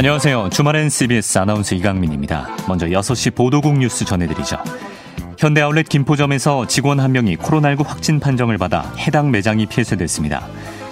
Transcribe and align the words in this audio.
안녕하세요. 0.00 0.48
주말엔 0.48 0.88
CBS 0.88 1.36
아나운서 1.36 1.74
이강민입니다. 1.74 2.48
먼저 2.66 2.86
6시 2.86 3.34
보도국 3.34 3.76
뉴스 3.76 4.06
전해드리죠. 4.06 4.56
현대 5.36 5.60
아울렛 5.60 5.90
김포점에서 5.90 6.66
직원 6.66 7.00
한 7.00 7.12
명이 7.12 7.36
코로나19 7.36 7.84
확진 7.84 8.18
판정을 8.18 8.56
받아 8.56 8.90
해당 8.96 9.30
매장이 9.30 9.66
폐쇄됐습니다. 9.66 10.46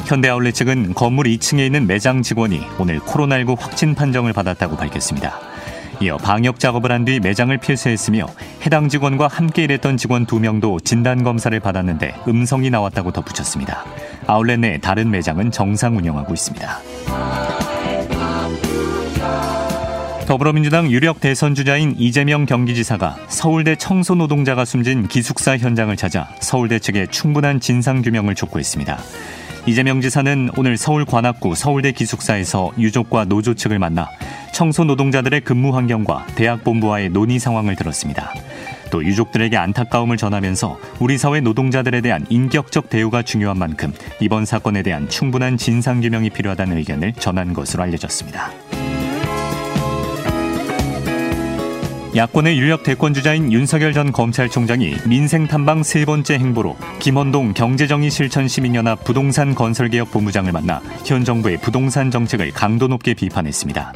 현대아울렛 0.07 0.55
측은 0.55 0.95
건물 0.95 1.27
2층에 1.27 1.67
있는 1.67 1.87
매장 1.87 2.23
직원이 2.23 2.61
오늘 2.79 2.99
코로나19 3.01 3.59
확진 3.59 3.95
판정을 3.95 4.33
받았다고 4.33 4.77
밝혔습니다. 4.77 5.39
이어 6.01 6.17
방역 6.17 6.61
작업을 6.61 6.93
한 6.93 7.05
뒤 7.05 7.19
매장을 7.19 7.57
폐쇄했으며 7.59 8.27
해당 8.65 8.89
직원과 8.89 9.27
함께 9.27 9.65
일했던 9.65 9.97
직원 9.97 10.27
2명도 10.27 10.85
진단 10.85 11.25
검사를 11.25 11.59
받았는데 11.59 12.15
음성이 12.29 12.71
나왔다고 12.71 13.13
덧붙였습니다. 13.13 13.85
아울렛 14.27 14.61
내 14.61 14.79
다른 14.79 15.11
매장은 15.11 15.51
정상 15.51 15.97
운영하고 15.97 16.33
있습니다. 16.35 16.79
더불어민주당 20.27 20.91
유력 20.91 21.21
대선 21.21 21.55
주자인 21.55 21.95
이재명 21.99 22.45
경기지사가 22.45 23.17
서울대 23.29 23.77
청소 23.77 24.15
노동자가 24.15 24.67
숨진 24.67 25.09
기숙사 25.09 25.57
현장을 25.57 25.97
찾아 25.97 26.29
서울대 26.41 26.79
측에 26.79 27.07
충분한 27.07 27.61
진상 27.61 28.03
규명을 28.03 28.35
촉구했습니다. 28.35 28.99
이재명 29.67 30.01
지사는 30.01 30.51
오늘 30.57 30.77
서울 30.77 31.05
관악구 31.05 31.55
서울대 31.55 31.93
기숙사에서 31.93 32.73
유족과 32.79 33.27
노조 33.27 33.55
측을 33.55 33.79
만나 33.79 34.09
청소 34.53 34.85
노동자들의 34.85 35.43
근무 35.43 35.75
환경과 35.77 36.27
대학 36.35 36.65
본부와의 36.65 37.11
논의 37.11 37.39
상황을 37.39 37.77
들었습니다. 37.77 38.33
또 38.91 39.05
유족들에게 39.05 39.57
안타까움을 39.57 40.17
전하면서 40.17 40.79
우리 41.01 41.19
사회 41.19 41.41
노동자들에 41.41 42.01
대한 42.01 42.25
인격적 42.29 42.89
대우가 42.89 43.23
중요한 43.23 43.59
만큼 43.59 43.93
이번 44.21 44.47
사건에 44.47 44.83
대한 44.83 45.09
충분한 45.09 45.59
진상 45.59 46.01
규명이 46.01 46.31
필요하다는 46.31 46.77
의견을 46.79 47.13
전한 47.15 47.53
것으로 47.53 47.83
알려졌습니다. 47.83 48.68
야권의 52.17 52.59
유력 52.59 52.85
대권주자인 52.85 53.53
윤석열 53.53 53.93
전 53.93 54.13
검찰총장이 54.13 54.97
민생 55.07 55.47
탐방 55.47 55.83
세 55.83 56.05
번째 56.07 56.35
행보로 56.35 56.77
김원동 57.01 57.53
경제정의 57.53 58.11
실천 58.11 58.49
시민연합 58.49 59.05
부동산 59.05 59.55
건설개혁 59.55 60.11
본부장을 60.11 60.51
만나 60.53 60.81
현 61.05 61.25
정부의 61.25 61.59
부동산 61.59 62.11
정책을 62.11 62.53
강도 62.53 62.89
높게 62.89 63.13
비판했습니다. 63.13 63.93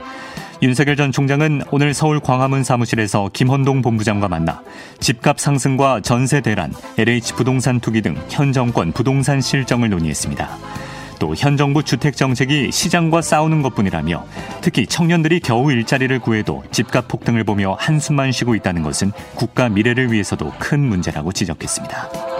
윤석열 0.60 0.94
전 0.94 1.10
총장은 1.10 1.62
오늘 1.72 1.94
서울 1.94 2.20
광화문 2.20 2.62
사무실에서 2.62 3.30
김헌동 3.32 3.82
본부장과 3.82 4.28
만나 4.28 4.62
집값 5.00 5.40
상승과 5.40 6.02
전세 6.02 6.40
대란, 6.40 6.72
LH 6.98 7.34
부동산 7.34 7.80
투기 7.80 8.02
등 8.02 8.16
현 8.28 8.52
정권 8.52 8.92
부동산 8.92 9.40
실정을 9.40 9.88
논의했습니다. 9.90 10.48
또 11.22 11.34
현 11.36 11.56
정부 11.56 11.84
주택 11.84 12.16
정책이 12.16 12.72
시장과 12.72 13.22
싸우는 13.22 13.62
것뿐이라며 13.62 14.26
특히 14.60 14.88
청년들이 14.88 15.38
겨우 15.38 15.70
일자리를 15.70 16.18
구해도 16.18 16.64
집값 16.72 17.06
폭등을 17.06 17.44
보며 17.44 17.76
한숨만 17.78 18.32
쉬고 18.32 18.56
있다는 18.56 18.82
것은 18.82 19.12
국가 19.36 19.68
미래를 19.68 20.10
위해서도 20.10 20.52
큰 20.58 20.80
문제라고 20.80 21.30
지적했습니다. 21.30 22.31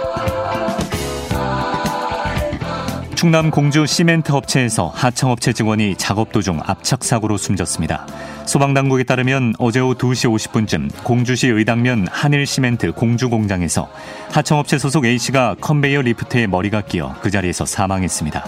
충남 3.23 3.51
공주 3.51 3.85
시멘트 3.85 4.33
업체에서 4.33 4.91
하청업체 4.93 5.53
직원이 5.53 5.95
작업 5.95 6.33
도중 6.33 6.59
압착 6.61 7.05
사고로 7.05 7.37
숨졌습니다. 7.37 8.05
소방당국에 8.45 9.05
따르면 9.05 9.53
어제 9.59 9.79
오후 9.79 9.95
2시 9.95 10.29
50분쯤 10.29 11.05
공주시 11.05 11.47
의당면 11.47 12.05
한일시멘트 12.11 12.91
공주 12.91 13.29
공장에서 13.29 13.89
하청업체 14.29 14.77
소속 14.77 15.05
A씨가 15.05 15.55
컨베이어 15.61 16.01
리프트에 16.01 16.47
머리가 16.47 16.81
끼어 16.81 17.15
그 17.21 17.31
자리에서 17.31 17.65
사망했습니다. 17.65 18.43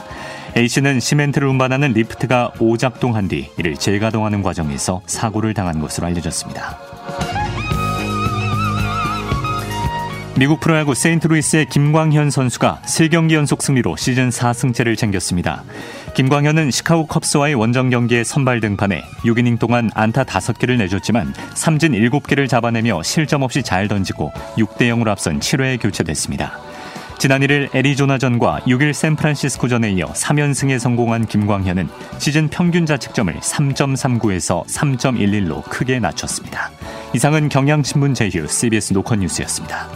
A씨는 0.57 0.99
시멘트를 0.99 1.47
운반하는 1.47 1.93
리프트가 1.93 2.55
오작동한 2.59 3.29
뒤 3.29 3.49
이를 3.57 3.77
재가동하는 3.77 4.43
과정에서 4.43 5.01
사고를 5.05 5.53
당한 5.53 5.79
것으로 5.79 6.07
알려졌습니다. 6.07 7.44
미국 10.37 10.59
프로야구 10.59 10.95
세인트루이스의 10.95 11.67
김광현 11.67 12.29
선수가 12.29 12.81
3경기 12.85 13.35
연속 13.35 13.63
승리로 13.63 13.95
시즌 13.95 14.29
4승째를 14.29 14.97
챙겼습니다. 14.97 15.63
김광현은 16.13 16.71
시카고 16.71 17.07
컵스와의 17.07 17.55
원정 17.55 17.89
경기에 17.89 18.25
선발 18.25 18.59
등판해 18.59 19.01
6이닝 19.23 19.59
동안 19.59 19.89
안타 19.93 20.25
5개를 20.25 20.77
내줬지만 20.77 21.33
삼진 21.53 21.93
7개를 21.93 22.49
잡아내며 22.49 23.01
실점 23.03 23.43
없이 23.43 23.63
잘 23.63 23.87
던지고 23.87 24.33
6대 24.57 24.81
0으로 24.89 25.07
앞선 25.07 25.39
7회에 25.39 25.81
교체됐습니다. 25.81 26.59
지난 27.17 27.39
1일 27.39 27.73
애리조나전과 27.73 28.63
6일 28.67 28.91
샌프란시스코전에 28.91 29.91
이어 29.93 30.07
3연승에 30.07 30.79
성공한 30.79 31.25
김광현은 31.25 31.87
시즌 32.19 32.49
평균 32.49 32.85
자책점을 32.85 33.33
3.39에서 33.33 34.65
3.11로 34.65 35.63
크게 35.69 35.99
낮췄습니다. 35.99 36.71
이상은 37.13 37.47
경향신문 37.47 38.13
제휴 38.13 38.45
CBS 38.45 38.91
노컷 38.91 39.19
뉴스였습니다. 39.19 39.87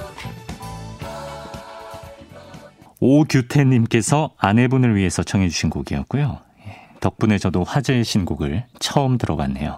오규태님께서 2.99 4.31
아내분을 4.37 4.95
위해서 4.95 5.23
청해주신 5.23 5.69
곡이었고요. 5.69 6.39
예, 6.67 6.81
덕분에 6.99 7.37
저도 7.37 7.63
화제의 7.63 8.03
신곡을 8.03 8.65
처음 8.79 9.17
들어봤네요. 9.17 9.77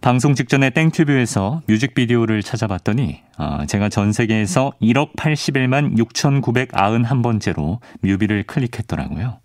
방송 0.00 0.34
직전에 0.34 0.70
땡튜브에서 0.70 1.62
뮤직비디오를 1.68 2.42
찾아봤더니 2.42 3.22
어, 3.38 3.64
제가 3.68 3.88
전 3.88 4.12
세계에서 4.12 4.72
1억 4.82 5.14
81만 5.14 5.96
6,991번째로 5.96 7.78
뮤비를 8.00 8.42
클릭했더라고요. 8.42 9.38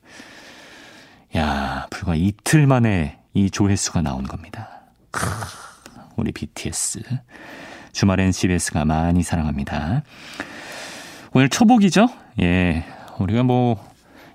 야, 1.35 1.87
불과 1.91 2.15
이틀 2.15 2.65
만에 2.65 3.19
이 3.35 3.51
조회수가 3.51 4.01
나온 4.01 4.23
겁니다. 4.23 4.81
크, 5.11 5.29
우리 6.15 6.31
BTS. 6.31 7.01
주말엔 7.91 8.31
CBS가 8.31 8.85
많이 8.85 9.21
사랑합니다. 9.21 10.01
오늘 11.33 11.49
초복이죠? 11.49 12.07
예. 12.41 12.83
우리가 13.19 13.43
뭐, 13.43 13.83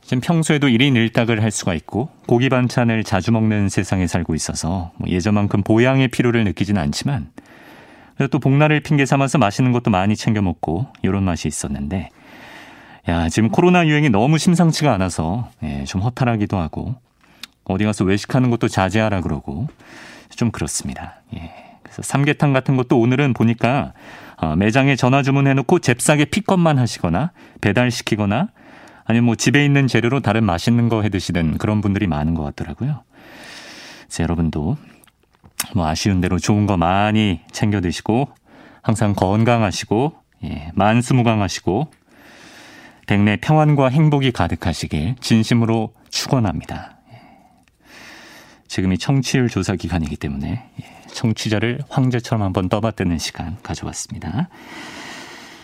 지금 0.02 0.20
평소에도 0.20 0.66
1인 0.68 0.94
1닭을 0.94 1.40
할 1.40 1.50
수가 1.50 1.74
있고, 1.74 2.10
고기 2.26 2.48
반찬을 2.48 3.04
자주 3.04 3.32
먹는 3.32 3.68
세상에 3.68 4.06
살고 4.06 4.34
있어서, 4.34 4.92
뭐 4.96 5.08
예전만큼 5.08 5.62
보양의 5.62 6.08
필요를 6.08 6.44
느끼진 6.44 6.78
않지만, 6.78 7.30
그래도 8.16 8.32
또 8.32 8.38
복날을 8.40 8.80
핑계 8.80 9.06
삼아서 9.06 9.38
맛있는 9.38 9.72
것도 9.72 9.90
많이 9.90 10.16
챙겨 10.16 10.42
먹고, 10.42 10.86
이런 11.02 11.22
맛이 11.24 11.48
있었는데, 11.48 12.08
야, 13.08 13.28
지금 13.28 13.50
코로나 13.50 13.86
유행이 13.86 14.10
너무 14.10 14.38
심상치가 14.38 14.92
않아서, 14.94 15.48
예, 15.62 15.84
좀 15.84 16.00
허탈하기도 16.00 16.56
하고, 16.56 16.94
어디 17.64 17.84
가서 17.84 18.04
외식하는 18.04 18.50
것도 18.50 18.68
자제하라 18.68 19.20
그러고, 19.20 19.68
좀 20.30 20.50
그렇습니다. 20.50 21.20
예. 21.34 21.52
그래서 21.82 22.02
삼계탕 22.02 22.52
같은 22.52 22.76
것도 22.76 22.98
오늘은 22.98 23.34
보니까 23.34 23.92
어, 23.92 23.92
매장에 24.56 24.96
전화 24.96 25.22
주문해놓고 25.22 25.78
잽싸게 25.78 26.26
픽업만 26.26 26.78
하시거나 26.78 27.32
배달시키거나 27.60 28.48
아니면 29.04 29.24
뭐 29.24 29.34
집에 29.34 29.64
있는 29.64 29.86
재료로 29.86 30.20
다른 30.20 30.44
맛있는 30.44 30.88
거 30.88 31.02
해드시는 31.02 31.58
그런 31.58 31.80
분들이 31.80 32.06
많은 32.06 32.34
것 32.34 32.42
같더라고요. 32.42 33.02
그래서 34.06 34.22
여러분도 34.22 34.76
뭐 35.74 35.86
아쉬운 35.86 36.20
대로 36.20 36.38
좋은 36.38 36.66
거 36.66 36.76
많이 36.76 37.40
챙겨 37.52 37.80
드시고 37.80 38.28
항상 38.82 39.14
건강하시고 39.14 40.14
예, 40.44 40.70
만수무강하시고 40.74 41.88
백내 43.06 43.36
평안과 43.36 43.88
행복이 43.88 44.32
가득하시길 44.32 45.16
진심으로 45.20 45.94
축원합니다. 46.10 46.98
예. 48.72 48.74
지금이 48.74 48.96
청취율 48.96 49.48
조사 49.48 49.76
기간이기 49.76 50.16
때문에 50.16 50.64
예. 50.80 50.84
청취자를 51.08 51.80
황제처럼 51.90 52.42
한번 52.42 52.70
떠받드는 52.70 53.18
시간 53.18 53.58
가져왔습니다. 53.62 54.48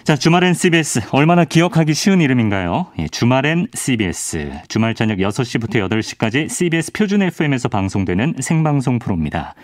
자, 0.04 0.16
주말엔 0.16 0.54
CBS. 0.54 1.00
얼마나 1.12 1.44
기억하기 1.44 1.94
쉬운 1.94 2.20
이름인가요? 2.20 2.86
예, 2.98 3.08
주말엔 3.08 3.68
CBS. 3.74 4.60
주말 4.68 4.94
저녁 4.94 5.18
6시부터 5.18 5.86
8시까지 5.88 6.48
CBS 6.48 6.92
표준 6.92 7.22
FM에서 7.22 7.68
방송되는 7.68 8.36
생방송 8.40 8.98
프로입니다. 8.98 9.54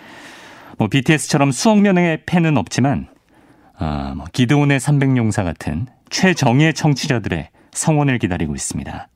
뭐, 0.79 0.89
BTS처럼 0.89 1.51
수억 1.51 1.81
명의 1.81 2.21
팬은 2.27 2.59
없지만, 2.59 3.09
아, 3.79 4.13
뭐, 4.17 4.27
기드온의 4.33 4.81
300용사 4.81 5.45
같은 5.45 5.87
최정예 6.11 6.73
청취자들의 6.73 7.49
성원을 7.73 8.19
기다리고 8.19 8.55
있습니다. 8.55 9.09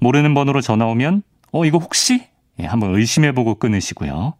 모르는 0.00 0.34
번호로 0.34 0.60
전화 0.60 0.86
오면, 0.86 1.22
어, 1.52 1.64
이거 1.64 1.78
혹시? 1.78 2.31
예, 2.60 2.64
한번 2.66 2.94
의심해보고 2.94 3.56
끊으시고요. 3.56 4.34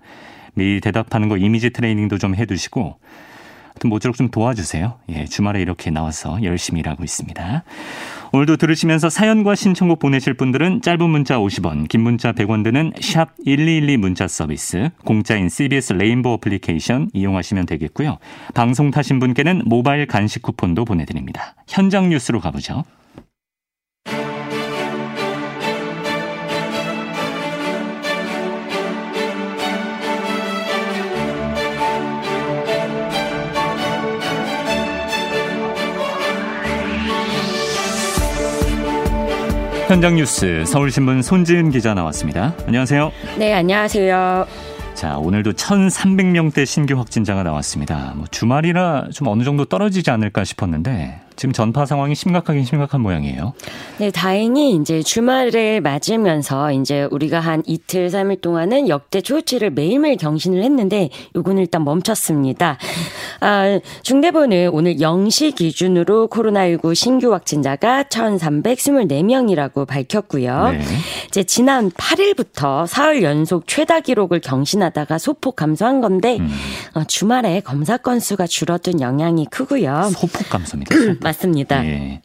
미리 0.54 0.80
대답하는 0.80 1.28
거 1.28 1.36
이미지 1.36 1.70
트레이닝도 1.70 2.18
좀 2.18 2.34
해두시고 2.34 2.98
하여튼 3.72 3.90
모쪼록 3.90 4.16
좀 4.16 4.30
도와주세요. 4.30 4.98
예, 5.10 5.24
주말에 5.24 5.60
이렇게 5.62 5.90
나와서 5.90 6.42
열심히 6.42 6.80
일하고 6.80 7.04
있습니다. 7.04 7.64
오늘도 8.32 8.56
들으시면서 8.56 9.10
사연과 9.10 9.54
신청곡 9.54 9.98
보내실 9.98 10.34
분들은 10.34 10.82
짧은 10.82 11.08
문자 11.08 11.38
50원, 11.38 11.88
긴 11.88 12.02
문자 12.02 12.32
100원 12.32 12.64
드는 12.64 12.92
샵 13.00 13.30
1212 13.44 13.96
문자 13.96 14.28
서비스, 14.28 14.90
공짜인 15.04 15.48
CBS 15.48 15.94
레인보우 15.94 16.34
어플리케이션 16.34 17.10
이용하시면 17.12 17.66
되겠고요. 17.66 18.18
방송 18.54 18.90
타신 18.90 19.18
분께는 19.18 19.62
모바일 19.66 20.06
간식 20.06 20.42
쿠폰도 20.42 20.84
보내드립니다. 20.84 21.54
현장 21.66 22.08
뉴스로 22.08 22.40
가보죠. 22.40 22.84
현장 39.92 40.16
뉴스 40.16 40.64
서울신문 40.64 41.20
손지은 41.20 41.70
기자 41.70 41.92
나왔습니다. 41.92 42.54
안녕하세요. 42.66 43.12
네, 43.38 43.52
안녕하세요. 43.52 44.46
자, 44.94 45.18
오늘도 45.18 45.52
1,300명대 45.52 46.64
신규 46.64 46.96
확진자가 46.96 47.42
나왔습니다. 47.42 48.14
뭐 48.16 48.26
주말이라 48.30 49.08
좀 49.12 49.28
어느 49.28 49.42
정도 49.42 49.66
떨어지지 49.66 50.10
않을까 50.10 50.44
싶었는데 50.44 51.20
지금 51.36 51.52
전파 51.52 51.86
상황이 51.86 52.14
심각하긴 52.14 52.64
심각한 52.64 53.00
모양이에요. 53.00 53.54
네, 53.98 54.10
다행히 54.10 54.74
이제 54.74 55.02
주말을 55.02 55.80
맞으면서 55.80 56.72
이제 56.72 57.08
우리가 57.10 57.40
한 57.40 57.62
이틀, 57.66 58.10
삼일 58.10 58.40
동안은 58.40 58.88
역대 58.88 59.20
최고치를 59.20 59.70
매일매일 59.70 60.16
경신을 60.16 60.62
했는데 60.62 61.10
요거는 61.34 61.62
일단 61.62 61.84
멈췄습니다. 61.84 62.78
아, 63.40 63.80
중대본은 64.02 64.70
오늘 64.72 64.96
0시 64.96 65.54
기준으로 65.54 66.28
코로나19 66.28 66.94
신규 66.94 67.32
확진자가 67.32 68.04
1,324명이라고 68.04 69.86
밝혔고요. 69.86 70.70
네. 70.70 70.80
이제 71.28 71.44
지난 71.44 71.90
8일부터 71.90 72.86
사흘 72.86 73.22
연속 73.22 73.66
최다 73.66 74.00
기록을 74.00 74.40
경신하다가 74.40 75.18
소폭 75.18 75.56
감소한 75.56 76.00
건데 76.00 76.38
음. 76.38 76.48
어, 76.94 77.04
주말에 77.04 77.60
검사 77.60 77.96
건수가 77.96 78.46
줄어든 78.46 79.00
영향이 79.00 79.46
크고요. 79.46 80.10
소폭 80.14 80.48
감소입니다. 80.50 80.94
맞습니다. 81.32 81.84
예. 81.86 82.20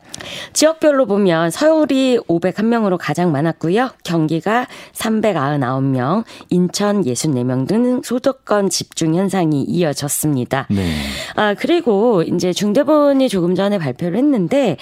지역별로 0.53 1.05
보면 1.05 1.51
서울이 1.51 2.19
501명으로 2.27 2.97
가장 2.99 3.31
많았고요. 3.31 3.91
경기가 4.03 4.67
399명, 4.93 6.23
인천 6.49 7.03
64명 7.03 7.67
등 7.67 8.01
소득권 8.03 8.69
집중 8.69 9.15
현상이 9.15 9.63
이어졌습니다. 9.63 10.67
네. 10.69 10.91
아, 11.35 11.53
그리고 11.53 12.23
이제 12.23 12.51
중대본이 12.53 13.29
조금 13.29 13.55
전에 13.55 13.77
발표를 13.77 14.17
했는데 14.17 14.77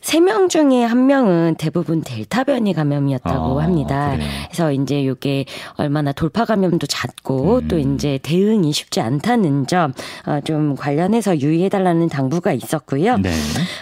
3명 0.00 0.48
중에 0.48 0.86
1명은 0.86 1.56
대부분 1.58 2.00
델타 2.02 2.44
변이 2.44 2.72
감염이었다고 2.72 3.60
아, 3.60 3.64
합니다. 3.64 4.12
그래. 4.16 4.26
그래서 4.46 4.72
이제 4.72 5.00
이게 5.00 5.44
얼마나 5.74 6.12
돌파 6.12 6.44
감염도 6.44 6.86
잦고 6.86 7.58
음. 7.58 7.68
또 7.68 7.78
이제 7.78 8.18
대응이 8.22 8.72
쉽지 8.72 9.00
않다는 9.00 9.66
점좀 9.66 10.70
어, 10.72 10.74
관련해서 10.74 11.40
유의해달라는 11.40 12.08
당부가 12.08 12.52
있었고요. 12.52 13.18
네. 13.18 13.30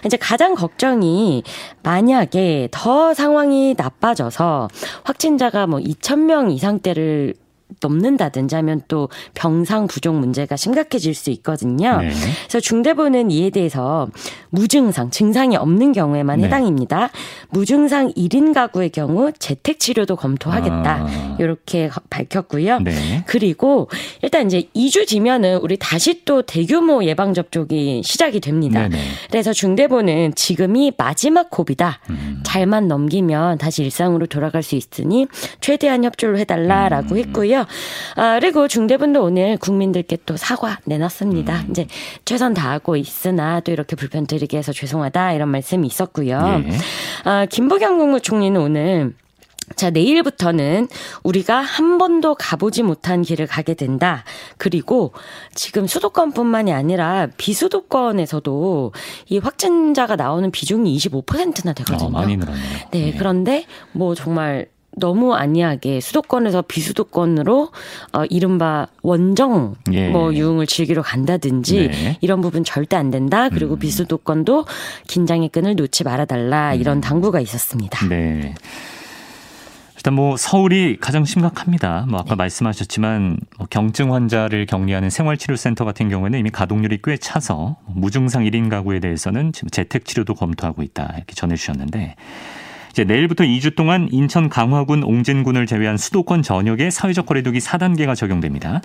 이제 0.05 0.17
가장 0.17 0.55
걱정이 0.55 1.45
만약에 1.83 2.69
더 2.71 3.15
상황이 3.15 3.75
나빠져서 3.77 4.69
확진자가 5.05 5.67
뭐 5.67 5.79
2,000명 5.79 6.53
이상대를 6.53 7.35
넘는다든지 7.81 8.55
하면 8.55 8.83
또 8.89 9.09
병상 9.35 9.87
부족 9.87 10.15
문제가 10.15 10.57
심각해질 10.57 11.15
수 11.15 11.31
있거든요. 11.31 11.99
네. 11.99 12.11
그래서 12.11 12.61
중대본은 12.61 13.31
이에 13.31 13.51
대해서 13.51 14.09
무증상, 14.51 15.11
증상이 15.11 15.57
없는 15.57 15.93
경우에만 15.93 16.39
네. 16.41 16.47
해당입니다. 16.47 17.11
무증상 17.51 18.13
1인 18.13 18.55
가구의 18.55 18.91
경우 18.91 19.33
재택 19.39 19.79
치료도 19.79 20.17
검토하겠다. 20.17 21.07
아. 21.09 21.37
이렇게 21.39 21.91
밝혔고요. 22.11 22.81
네. 22.81 23.25
그리고 23.27 23.89
일단 24.23 24.47
이제 24.47 24.69
2주 24.75 25.09
뒤면은 25.09 25.59
우리 25.59 25.77
다시 25.77 26.25
또 26.25 26.43
대규모 26.43 27.05
예방 27.05 27.35
접종이 27.35 28.03
시작이 28.03 28.41
됩니다. 28.41 28.89
그래서 29.31 29.53
중대본은 29.53 30.35
지금이 30.35 30.93
마지막 30.97 31.51
고비다. 31.51 32.01
음. 32.11 32.43
잘만 32.45 32.89
넘기면 32.89 33.59
다시 33.59 33.83
일상으로 33.83 34.27
돌아갈 34.27 34.63
수 34.63 34.75
있으니 34.75 35.27
최대한 35.61 36.05
협조를 36.05 36.39
해달라라고 36.39 37.15
음. 37.15 37.19
했고요. 37.19 37.67
아, 38.17 38.39
그리고 38.41 38.69
중대본도 38.69 39.23
오늘 39.23 39.57
국민들께 39.57 40.19
또 40.27 40.37
사과 40.37 40.79
내놨습니다. 40.85 41.61
음. 41.61 41.67
이제 41.71 41.87
최선 42.25 42.55
다하고 42.55 42.97
있으나 42.97 43.61
또 43.61 43.73
이렇게 43.73 43.97
불편 43.97 44.27
드리게 44.27 44.59
해서 44.59 44.73
죄송하다 44.73 45.33
이런 45.33 45.49
말씀이 45.49 45.87
있었고요. 45.87 46.65
예. 46.67 46.79
아, 47.25 47.47
김부겸 47.47 47.99
국무총리는 47.99 48.61
오늘 48.61 49.15
자, 49.77 49.91
내일부터는 49.91 50.89
우리가 51.23 51.61
한 51.61 51.99
번도 51.99 52.37
가보지 52.37 52.83
못한 52.83 53.23
길을 53.23 53.47
가게 53.47 53.75
된다. 53.75 54.25
그리고 54.57 55.13
지금 55.55 55.87
수도권뿐만이 55.87 56.73
아니라 56.73 57.29
비수도권에서도 57.37 58.93
이 59.27 59.39
확진자가 59.39 60.17
나오는 60.17 60.51
비중이 60.51 60.97
25%나 60.97 61.73
되거든요. 61.75 62.09
어, 62.09 62.11
많이 62.11 62.37
늘었네요. 62.37 62.79
네, 62.91 63.11
네, 63.11 63.15
그런데 63.17 63.67
뭐 63.93 64.15
정말 64.15 64.69
너무 64.97 65.35
안이하게 65.35 66.01
수도권에서 66.01 66.63
비수도권으로 66.63 67.71
어 68.13 68.25
이른바 68.31 68.89
원정 69.03 69.77
예. 69.93 70.09
뭐 70.09 70.35
유흥을 70.35 70.67
즐기러 70.67 71.03
간다든지 71.03 71.89
네. 71.89 72.19
이런 72.21 72.41
부분 72.41 72.65
절대 72.65 72.97
안 72.97 73.11
된다. 73.11 73.49
그리고 73.49 73.75
음. 73.75 73.79
비수도권도 73.79 74.65
긴장의 75.07 75.51
끈을 75.51 75.77
놓지 75.77 76.05
말아 76.05 76.25
달라. 76.25 76.75
이런 76.75 76.99
음. 76.99 77.01
당부가 77.01 77.41
있었습니다. 77.41 78.09
네. 78.09 78.55
일단 79.99 80.15
뭐 80.15 80.37
서울이 80.37 80.99
가장 81.01 81.25
심각합니다. 81.25 82.07
뭐 82.09 82.21
아까 82.21 82.31
네. 82.31 82.37
말씀하셨지만 82.37 83.37
뭐 83.59 83.67
경증 83.69 84.15
환자를 84.15 84.67
격리하는 84.67 85.11
생활치료센터 85.11 85.85
같은 85.85 86.09
경우에는 86.09 86.39
이미 86.39 86.51
가동률이 86.51 87.01
꽤 87.03 87.17
차서 87.17 87.77
무증상 87.87 88.45
1인 88.45 88.71
가구에 88.71 89.01
대해서는 89.01 89.53
지금 89.53 89.71
재택 89.71 90.05
치료도 90.05 90.35
검토하고 90.35 90.83
있다 90.85 91.15
이렇게 91.17 91.35
전해 91.35 91.57
주셨는데 91.57 92.15
이제 92.91 93.05
내일부터 93.05 93.45
2주 93.45 93.75
동안 93.75 94.09
인천 94.11 94.49
강화군 94.49 95.03
옹진군을 95.03 95.67
제외한 95.67 95.97
수도권 95.97 96.43
전역에 96.43 96.91
사회적 96.91 97.27
거리두기 97.27 97.59
4단계가 97.59 98.15
적용됩니다. 98.17 98.81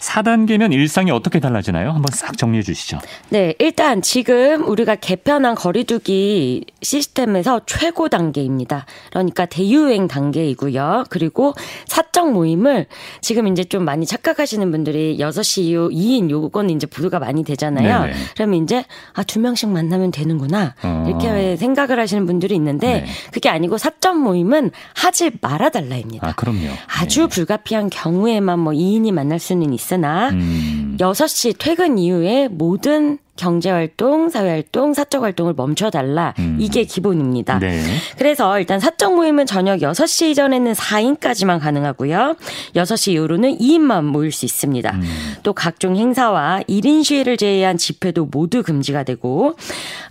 4단계면 0.00 0.72
일상이 0.72 1.10
어떻게 1.10 1.40
달라지나요? 1.40 1.90
한번 1.90 2.06
싹 2.12 2.36
정리해 2.36 2.62
주시죠. 2.62 2.98
네, 3.28 3.54
일단 3.58 4.02
지금 4.02 4.66
우리가 4.66 4.96
개편한 4.96 5.54
거리두기 5.54 6.64
시스템에서 6.82 7.60
최고 7.66 8.08
단계입니다. 8.08 8.86
그러니까 9.10 9.46
대유행 9.46 10.08
단계이고요. 10.08 11.04
그리고 11.10 11.54
사적 11.86 12.32
모임을 12.32 12.86
지금 13.20 13.46
이제 13.48 13.64
좀 13.64 13.84
많이 13.84 14.06
착각하시는 14.06 14.70
분들이 14.70 15.18
6시 15.18 15.62
이후 15.62 15.90
2인 15.90 16.30
요건 16.30 16.70
이제 16.70 16.86
보도가 16.86 17.18
많이 17.18 17.44
되잖아요. 17.44 18.04
네네. 18.04 18.14
그러면 18.34 18.62
이제 18.62 18.84
아, 19.14 19.22
두 19.22 19.38
명씩 19.38 19.68
만나면 19.68 20.10
되는구나. 20.10 20.74
어. 20.82 21.04
이렇게 21.08 21.56
생각을 21.56 22.00
하시는 22.00 22.24
분들이 22.26 22.54
있는데 22.54 23.02
네. 23.02 23.06
그게 23.32 23.48
아니고 23.48 23.76
사적 23.78 24.18
모임은 24.18 24.70
하지 24.94 25.30
말아 25.40 25.68
달라입니다. 25.68 26.26
아, 26.26 26.32
그럼요. 26.34 26.68
아주 26.98 27.22
네. 27.22 27.26
불가피한 27.26 27.90
경우에만 27.90 28.58
뭐 28.58 28.72
2인이 28.72 29.12
만날 29.12 29.38
수는 29.38 29.72
있 29.74 29.80
있으나 29.90 30.30
음. 30.30 30.96
6시 30.98 31.56
퇴근 31.58 31.98
이후에 31.98 32.48
모든 32.48 33.18
경제활동, 33.36 34.28
사회활동, 34.28 34.92
사적활동을 34.92 35.54
멈춰달라. 35.54 36.34
음. 36.38 36.58
이게 36.60 36.84
기본입니다. 36.84 37.58
네. 37.58 37.82
그래서 38.18 38.58
일단 38.58 38.80
사적 38.80 39.14
모임은 39.14 39.46
저녁 39.46 39.78
6시 39.78 40.30
이전에는 40.30 40.72
4인까지만 40.74 41.58
가능하고요. 41.58 42.36
6시 42.74 43.12
이후로는 43.12 43.56
2인만 43.56 44.04
모일 44.04 44.30
수 44.30 44.44
있습니다. 44.44 44.92
음. 44.94 45.02
또 45.42 45.54
각종 45.54 45.96
행사와 45.96 46.60
1인 46.68 47.02
시위를 47.02 47.38
제외한 47.38 47.78
집회도 47.78 48.26
모두 48.26 48.62
금지가 48.62 49.04
되고, 49.04 49.56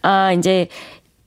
아, 0.01 0.33
이제 0.33 0.67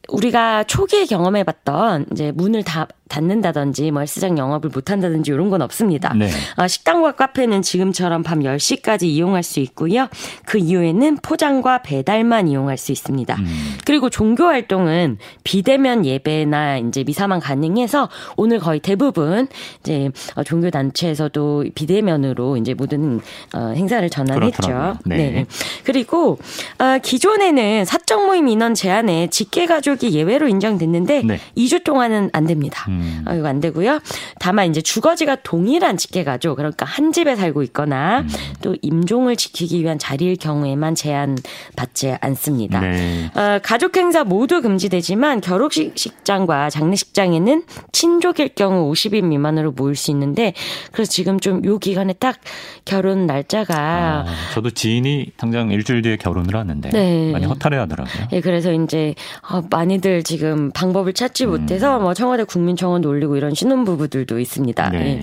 우리가 0.09 0.65
초기에 0.65 1.07
경험해봤던 1.07 2.07
이제 2.13 2.33
문을 2.33 2.65
다 2.65 2.89
닫는다든지 3.13 3.91
뭐 3.91 4.01
헬스장 4.01 4.39
영업을 4.39 4.71
못 4.73 4.91
한다든지 4.91 5.31
이런 5.31 5.51
건 5.51 5.61
없습니다. 5.61 6.15
네. 6.15 6.31
어, 6.57 6.67
식당과 6.67 7.13
카페는 7.13 7.61
지금처럼 7.61 8.23
밤 8.23 8.41
10시까지 8.41 9.05
이용할 9.05 9.43
수 9.43 9.61
있고요. 9.61 10.09
그 10.47 10.59
이후에는 10.59 11.19
포장과 11.19 11.83
배달만 11.83 12.49
이용할 12.49 12.79
수 12.79 12.91
있습니다. 12.91 13.37
음. 13.37 13.77
그리고 13.85 14.09
종교 14.09 14.45
활동은 14.45 15.19
비대면 15.45 16.07
예배나 16.07 16.79
이제 16.79 17.05
미사만 17.05 17.41
가능해서 17.41 18.09
오늘 18.37 18.59
거의 18.59 18.81
대부분 18.81 19.47
이제 19.81 20.11
어, 20.35 20.43
종교 20.43 20.71
단체에서도 20.71 21.67
비대면으로 21.75 22.57
이제 22.57 22.73
모든 22.73 23.21
어, 23.55 23.73
행사를 23.77 24.09
전환했죠. 24.09 24.99
네. 25.05 25.17
네. 25.17 25.47
그리고 25.85 26.39
어, 26.79 26.99
기존에는 27.03 27.85
사적 27.85 28.25
모임 28.27 28.49
인원 28.49 28.75
제한에 28.75 29.29
직계 29.29 29.67
가족이 29.67 30.13
예외로 30.13 30.49
인정됐는데 30.49 31.23
네. 31.25 31.39
2주 31.57 31.85
동안은 31.85 32.31
안 32.33 32.47
됩니다. 32.47 32.87
음. 32.89 33.02
음. 33.03 33.25
어, 33.27 33.35
이거 33.35 33.49
안 33.49 33.61
되고요. 33.61 34.01
다만 34.39 34.69
이제 34.71 34.81
주거지가 34.81 35.37
동일한 35.43 35.97
직계가족 35.97 36.57
그러니까 36.57 36.85
한 36.87 37.13
집에 37.13 37.35
살고 37.37 37.63
있거나 37.65 38.21
음. 38.21 38.29
또 38.61 38.77
임종을 38.83 39.37
지키기 39.37 39.83
위한 39.83 39.99
자리일 39.99 40.37
경우에만 40.37 40.95
제한 40.95 41.39
받지 41.77 42.15
않습니다. 42.21 42.81
네. 42.81 43.31
어, 43.35 43.59
가족 43.63 43.97
행사 43.97 44.25
모두 44.25 44.61
금지되지만 44.61 45.41
결혼식장과 45.41 46.71
장례식장에는 46.71 47.63
친족일 47.93 48.51
경우 48.55 48.93
50인 48.93 49.25
미만으로 49.25 49.73
모일 49.73 49.97
수 49.97 50.11
있는데 50.11 50.53
그래서 50.93 51.11
지금 51.11 51.41
좀 51.41 51.63
요 51.65 51.79
기간에 51.79 52.13
딱 52.15 52.39
결혼 52.85 53.27
날짜가 53.27 53.75
아, 53.77 54.25
저도 54.55 54.71
지인이 54.71 55.33
당장 55.37 55.71
일주일 55.71 56.03
뒤에 56.03 56.17
결혼을 56.17 56.57
하는데 56.57 56.91
네. 56.91 57.33
많이 57.33 57.47
허탈해 57.47 57.77
하더라고요. 57.79 58.29
네, 58.31 58.41
그래서 58.41 58.73
이제 58.73 59.15
어, 59.49 59.63
많이들 59.71 60.23
지금 60.23 60.71
방법을 60.73 61.13
찾지 61.13 61.45
음. 61.45 61.51
못해서 61.51 61.99
뭐 61.99 62.15
청와대 62.15 62.45
국민청 62.45 62.92
원 62.93 63.05
올리고 63.05 63.37
이런 63.37 63.55
신혼부부들도 63.55 64.39
있습니다. 64.39 64.91
네. 64.91 64.99
네. 64.99 65.23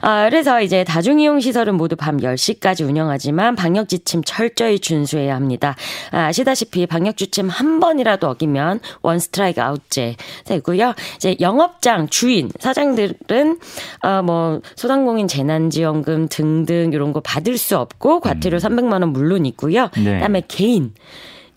아, 0.00 0.28
그래서 0.28 0.60
이제 0.60 0.84
다중이용 0.84 1.40
시설은 1.40 1.76
모두 1.76 1.96
밤 1.96 2.16
10시까지 2.16 2.86
운영하지만 2.86 3.54
방역 3.54 3.88
지침 3.88 4.22
철저히 4.24 4.78
준수해야 4.78 5.34
합니다. 5.34 5.76
아, 6.10 6.26
아시다시피 6.26 6.86
방역 6.86 7.16
지침 7.16 7.48
한 7.48 7.80
번이라도 7.80 8.28
어기면 8.28 8.80
원 9.02 9.18
스트라이크 9.18 9.60
아웃제 9.62 10.16
되고요. 10.46 10.94
이제 11.16 11.36
영업장 11.40 12.08
주인 12.08 12.50
사장들은 12.58 13.58
어, 14.02 14.22
뭐 14.22 14.60
소상공인 14.76 15.28
재난지원금 15.28 16.28
등등 16.28 16.90
이런 16.92 17.12
거 17.12 17.20
받을 17.20 17.58
수 17.58 17.76
없고 17.78 18.20
과태료 18.20 18.56
음. 18.56 18.58
300만 18.58 18.92
원 18.92 19.10
물론 19.10 19.46
있고요. 19.46 19.90
네. 19.96 20.14
그다음에 20.14 20.42
개인 20.48 20.94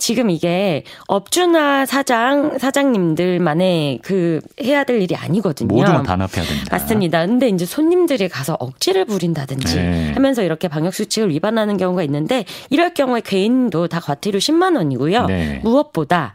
지금 0.03 0.29
이게 0.29 0.83
업주나 1.07 1.85
사장, 1.85 2.57
사장님들만의 2.59 3.99
그 4.03 4.41
해야 4.61 4.83
될 4.83 5.01
일이 5.01 5.15
아니거든요. 5.15 5.73
모두가 5.73 6.03
단합해야 6.03 6.45
됩니다. 6.45 6.67
맞습니다. 6.71 7.25
근데 7.25 7.47
이제 7.47 7.65
손님들이 7.65 8.27
가서 8.27 8.57
억지를 8.59 9.05
부린다든지 9.05 9.75
네. 9.77 10.11
하면서 10.13 10.43
이렇게 10.43 10.67
방역 10.67 10.93
수칙을 10.93 11.29
위반하는 11.29 11.77
경우가 11.77 12.03
있는데 12.03 12.43
이럴 12.69 12.93
경우에 12.93 13.21
개인도 13.21 13.87
다 13.87 14.01
과태료 14.01 14.39
10만 14.39 14.75
원이고요. 14.75 15.25
네. 15.27 15.61
무엇보다 15.63 16.33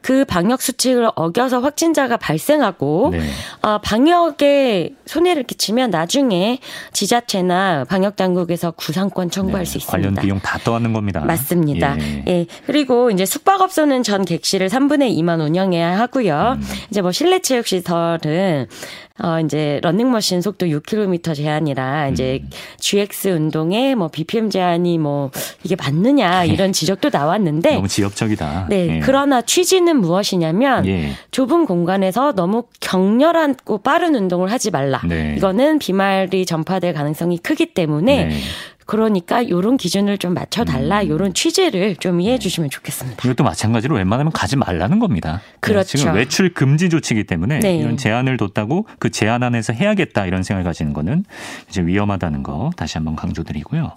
그 0.00 0.24
방역 0.24 0.62
수칙을 0.62 1.10
어겨서 1.14 1.60
확진자가 1.60 2.16
발생하고 2.16 3.10
네. 3.12 3.20
어, 3.60 3.78
방역에 3.82 4.94
손해를 5.04 5.42
끼치면 5.42 5.90
나중에 5.90 6.58
지자체나 6.94 7.84
방역 7.84 8.16
당국에서 8.16 8.70
구상권 8.70 9.30
청구할 9.30 9.66
네. 9.66 9.70
수 9.70 9.76
있습니다. 9.76 9.92
관련 9.92 10.14
비용 10.14 10.40
다 10.40 10.58
떠안는 10.64 10.94
겁니다. 10.94 11.20
맞습니다. 11.20 11.98
예. 12.00 12.24
예. 12.26 12.46
그리고 12.64 13.09
이제 13.10 13.26
숙박업소는 13.26 14.02
전 14.02 14.24
객실을 14.24 14.68
3분의 14.68 15.16
2만 15.18 15.40
운영해야 15.40 15.98
하고요. 15.98 16.56
음. 16.56 16.62
이제 16.90 17.02
뭐 17.02 17.12
실내 17.12 17.40
체육 17.40 17.66
시설은 17.66 18.66
어, 19.22 19.38
이제 19.40 19.80
런닝머신 19.82 20.40
속도 20.40 20.66
6km 20.66 21.34
제한이라 21.34 22.08
이제 22.08 22.40
음. 22.42 22.50
GX 22.78 23.28
운동에 23.28 23.94
뭐 23.94 24.08
BPM 24.08 24.48
제한이 24.48 24.96
뭐 24.98 25.30
이게 25.62 25.76
맞느냐 25.76 26.46
예. 26.48 26.52
이런 26.52 26.72
지적도 26.72 27.10
나왔는데 27.12 27.74
너무 27.74 27.88
지역적이다. 27.88 28.66
네. 28.70 28.96
예. 28.96 29.00
그러나 29.00 29.42
취지는 29.42 30.00
무엇이냐면 30.00 30.86
예. 30.86 31.12
좁은 31.32 31.66
공간에서 31.66 32.32
너무 32.32 32.64
격렬하고 32.80 33.78
빠른 33.78 34.14
운동을 34.14 34.50
하지 34.50 34.70
말라. 34.70 35.02
네. 35.06 35.34
이거는 35.36 35.78
비말이 35.78 36.46
전파될 36.46 36.94
가능성이 36.94 37.38
크기 37.38 37.66
때문에 37.74 38.24
네. 38.24 38.36
그러니까 38.90 39.48
요런 39.48 39.76
기준을 39.76 40.18
좀 40.18 40.34
맞춰달라. 40.34 41.02
음. 41.02 41.08
요런 41.08 41.32
취지를 41.32 41.94
좀 41.94 42.20
이해해 42.20 42.40
주시면 42.40 42.70
좋겠습니다. 42.70 43.22
이것도 43.24 43.44
마찬가지로 43.44 43.94
웬만하면 43.94 44.32
가지 44.32 44.56
말라는 44.56 44.98
겁니다. 44.98 45.40
네, 45.44 45.58
그렇죠. 45.60 45.96
지금 45.96 46.14
외출 46.14 46.52
금지 46.52 46.90
조치이기 46.90 47.22
때문에 47.22 47.60
네. 47.60 47.76
이런 47.76 47.96
제한을 47.96 48.36
뒀다고 48.36 48.88
그 48.98 49.10
제한 49.10 49.44
안에서 49.44 49.72
해야겠다 49.74 50.26
이런 50.26 50.42
생각을 50.42 50.64
가지는 50.64 50.92
거는 50.92 51.24
이제 51.68 51.82
위험하다는 51.82 52.42
거 52.42 52.70
다시 52.76 52.98
한번 52.98 53.14
강조드리고요. 53.14 53.94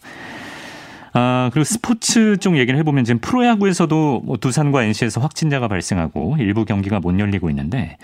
아, 1.13 1.49
그리고 1.51 1.63
스포츠 1.63 2.37
쪽 2.37 2.57
얘기를 2.57 2.79
해보면 2.79 3.03
지금 3.03 3.19
프로야구에서도 3.19 4.21
뭐 4.23 4.37
두산과 4.37 4.83
NC에서 4.83 5.21
확진자가 5.21 5.69
발생하고 5.69 6.37
일부 6.37 6.65
경기가 6.65 6.99
못 6.99 7.17
열리고 7.17 7.49
있는데 7.49 7.97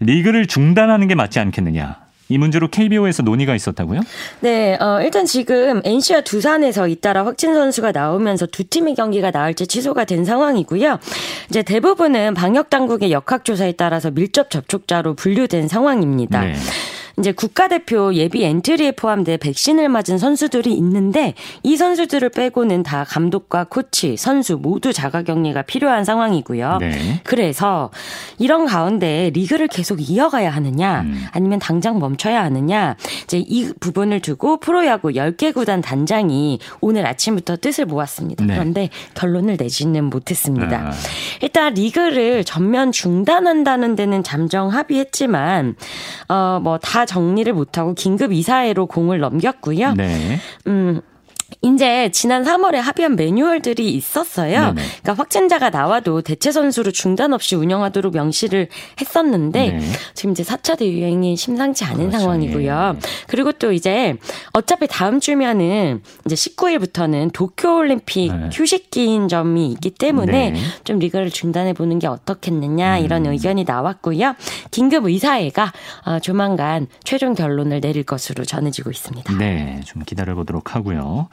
리그를 0.00 0.46
중단하는 0.46 1.06
게 1.06 1.14
맞지 1.14 1.38
않겠느냐. 1.38 2.05
이 2.28 2.38
문제로 2.38 2.68
KBO에서 2.68 3.22
논의가 3.22 3.54
있었다고요? 3.54 4.00
네, 4.40 4.76
어, 4.80 5.00
일단 5.02 5.26
지금 5.26 5.80
NC와 5.84 6.22
두산에서 6.22 6.88
잇따라 6.88 7.24
확진 7.24 7.54
선수가 7.54 7.92
나오면서 7.92 8.46
두 8.46 8.64
팀의 8.64 8.94
경기가 8.94 9.30
나올지 9.30 9.66
취소가 9.66 10.04
된 10.04 10.24
상황이고요. 10.24 10.98
이제 11.50 11.62
대부분은 11.62 12.34
방역 12.34 12.68
당국의 12.70 13.12
역학 13.12 13.44
조사에 13.44 13.72
따라서 13.72 14.10
밀접 14.10 14.50
접촉자로 14.50 15.14
분류된 15.14 15.68
상황입니다. 15.68 16.40
네. 16.40 16.54
이제 17.18 17.32
국가대표 17.32 18.12
예비 18.14 18.44
엔트리에 18.44 18.92
포함돼 18.92 19.38
백신을 19.38 19.88
맞은 19.88 20.18
선수들이 20.18 20.72
있는데 20.74 21.32
이 21.62 21.76
선수들을 21.76 22.28
빼고는 22.28 22.82
다 22.82 23.04
감독과 23.04 23.64
코치, 23.64 24.16
선수 24.18 24.58
모두 24.58 24.92
자가 24.92 25.22
격리가 25.22 25.62
필요한 25.62 26.04
상황이고요. 26.04 26.78
네. 26.80 27.20
그래서 27.24 27.90
이런 28.38 28.66
가운데 28.66 29.30
리그를 29.32 29.68
계속 29.68 29.98
이어가야 30.10 30.50
하느냐 30.50 31.00
음. 31.02 31.24
아니면 31.32 31.58
당장 31.58 31.98
멈춰야 31.98 32.42
하느냐 32.44 32.96
이제 33.24 33.38
이 33.38 33.72
부분을 33.80 34.20
두고 34.20 34.58
프로야구 34.58 35.08
10개 35.12 35.54
구단 35.54 35.80
단장이 35.80 36.58
오늘 36.80 37.06
아침부터 37.06 37.56
뜻을 37.56 37.86
모았습니다. 37.86 38.44
네. 38.44 38.54
그런데 38.54 38.90
결론을 39.14 39.56
내지는 39.58 40.04
못했습니다. 40.04 40.88
아. 40.88 40.92
일단 41.40 41.72
리그를 41.72 42.44
전면 42.44 42.92
중단한다는 42.92 43.96
데는 43.96 44.22
잠정 44.22 44.68
합의했지만 44.68 45.76
어뭐 46.28 46.78
다 46.82 47.05
정리를 47.06 47.52
못하고 47.52 47.94
긴급 47.94 48.32
이사회로 48.32 48.86
공을 48.86 49.20
넘겼고요. 49.20 49.94
네. 49.94 50.38
음, 50.66 51.00
이제 51.62 52.10
지난 52.10 52.42
3월에 52.44 52.76
합의한 52.76 53.14
매뉴얼들이 53.16 53.92
있었어요. 53.92 54.74
네네. 54.74 54.82
그러니까 55.02 55.14
확진자가 55.14 55.70
나와도 55.70 56.22
대체 56.22 56.50
선수로 56.50 56.90
중단 56.90 57.32
없이 57.32 57.54
운영하도록 57.54 58.12
명시를 58.12 58.68
했었는데 59.00 59.70
네. 59.70 59.80
지금 60.14 60.32
이제 60.32 60.42
4차 60.42 60.76
대유행이 60.78 61.36
심상치 61.36 61.84
않은 61.84 62.08
그렇죠. 62.08 62.18
상황이고요. 62.18 62.92
예. 62.96 63.00
그리고 63.28 63.52
또 63.52 63.72
이제 63.72 64.16
어차피 64.52 64.86
다음 64.88 65.20
주면은 65.20 66.02
이제 66.24 66.34
19일부터는 66.34 67.32
도쿄 67.32 67.76
올림픽 67.76 68.34
네. 68.34 68.48
휴식 68.52 68.90
기인 68.90 69.28
점이 69.28 69.70
있기 69.72 69.90
때문에 69.90 70.50
네. 70.50 70.60
좀 70.84 70.98
리그를 70.98 71.30
중단해 71.30 71.74
보는 71.74 71.98
게 72.00 72.08
어떻겠느냐 72.08 72.98
이런 72.98 73.26
음. 73.26 73.32
의견이 73.32 73.64
나왔고요. 73.64 74.34
긴급 74.72 75.04
의사회가 75.06 75.72
어, 76.06 76.18
조만간 76.18 76.88
최종 77.04 77.34
결론을 77.34 77.80
내릴 77.80 78.02
것으로 78.02 78.44
전해지고 78.44 78.90
있습니다. 78.90 79.32
네, 79.38 79.80
좀 79.84 80.02
기다려 80.04 80.34
보도록 80.34 80.74
하고요. 80.74 81.28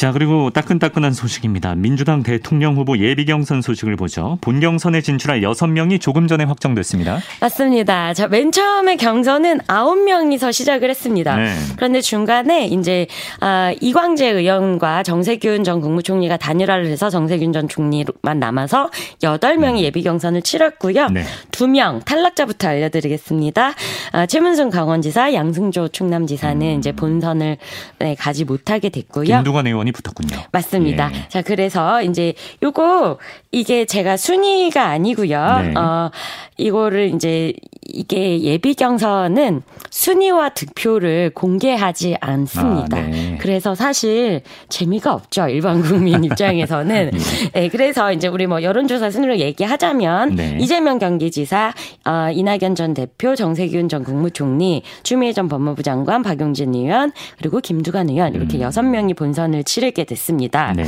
자, 0.00 0.12
그리고 0.12 0.48
따끈따끈한 0.48 1.12
소식입니다. 1.12 1.74
민주당 1.74 2.22
대통령 2.22 2.74
후보 2.74 2.96
예비 2.96 3.26
경선 3.26 3.60
소식을 3.60 3.96
보죠. 3.96 4.38
본 4.40 4.58
경선에 4.58 5.02
진출할 5.02 5.42
6명이 5.42 6.00
조금 6.00 6.26
전에 6.26 6.44
확정됐습니다. 6.44 7.18
맞습니다. 7.38 8.14
자, 8.14 8.26
맨 8.26 8.50
처음에 8.50 8.96
경선은 8.96 9.58
9명이서 9.58 10.54
시작을 10.54 10.88
했습니다. 10.88 11.36
네. 11.36 11.54
그런데 11.76 12.00
중간에 12.00 12.64
이제 12.68 13.08
아, 13.40 13.74
이광재 13.78 14.26
의원과 14.26 15.02
정세균 15.02 15.64
전 15.64 15.82
국무총리가 15.82 16.38
단일화를 16.38 16.86
해서 16.86 17.10
정세균 17.10 17.52
전 17.52 17.68
총리만 17.68 18.38
남아서 18.38 18.88
8명이 19.20 19.72
음. 19.72 19.78
예비 19.80 20.02
경선을 20.02 20.40
치렀고요. 20.40 21.08
네. 21.08 21.24
2명 21.50 22.02
탈락자부터 22.06 22.68
알려드리겠습니다. 22.68 23.74
아, 24.12 24.24
최문순 24.24 24.70
강원지사, 24.70 25.34
양승조 25.34 25.88
충남지사는 25.88 26.66
음. 26.66 26.78
이제 26.78 26.90
본선을 26.92 27.58
네, 27.98 28.14
가지 28.14 28.46
못하게 28.46 28.88
됐고요. 28.88 29.26
김두관 29.26 29.66
의원이 29.66 29.89
많이 29.90 29.92
붙었군요. 29.92 30.44
맞습니다. 30.52 31.10
예. 31.12 31.28
자, 31.28 31.42
그래서 31.42 32.02
이제 32.02 32.34
요거 32.62 33.18
이게 33.50 33.84
제가 33.84 34.16
순위가 34.16 34.86
아니고요. 34.86 35.60
네. 35.62 35.74
어, 35.76 36.10
이거를 36.56 37.12
이제 37.14 37.52
이게 37.92 38.40
예비 38.42 38.74
경선은 38.74 39.62
순위와 39.90 40.50
득표를 40.50 41.32
공개하지 41.34 42.16
않습니다. 42.20 42.98
아, 42.98 43.02
네. 43.02 43.36
그래서 43.40 43.74
사실 43.74 44.42
재미가 44.68 45.12
없죠. 45.12 45.48
일반 45.48 45.82
국민 45.82 46.22
입장에서는. 46.24 47.10
네. 47.10 47.50
네. 47.52 47.68
그래서 47.68 48.12
이제 48.12 48.28
우리 48.28 48.46
뭐 48.46 48.62
여론조사 48.62 49.10
순위로 49.10 49.38
얘기하자면 49.38 50.36
네. 50.36 50.58
이재명 50.60 50.98
경기지사, 50.98 51.74
어, 52.04 52.28
이낙연 52.32 52.76
전 52.76 52.94
대표, 52.94 53.34
정세균 53.34 53.88
전 53.88 54.04
국무총리, 54.04 54.82
추미애 55.02 55.32
전 55.32 55.48
법무부 55.48 55.82
장관, 55.82 56.22
박용진 56.22 56.74
의원, 56.74 57.10
그리고 57.38 57.60
김두관 57.60 58.10
의원 58.10 58.34
이렇게 58.34 58.58
음. 58.58 58.62
여섯 58.62 58.82
음. 58.82 58.92
명이 58.92 59.14
본선을 59.14 59.64
치 59.64 59.79
르게 59.80 60.04
됐습니다. 60.04 60.72
네. 60.74 60.84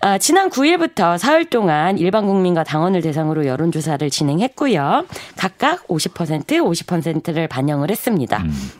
어, 0.00 0.18
지난 0.18 0.50
9일부터 0.50 1.18
사흘 1.18 1.44
동안 1.46 1.98
일반 1.98 2.26
국민과 2.26 2.64
당원을 2.64 3.02
대상으로 3.02 3.46
여론조사를 3.46 4.08
진행했고요. 4.10 5.06
각각 5.36 5.86
50% 5.88 6.46
50%를 6.46 7.48
반영을 7.48 7.90
했습니다. 7.90 8.38
음. 8.38 8.70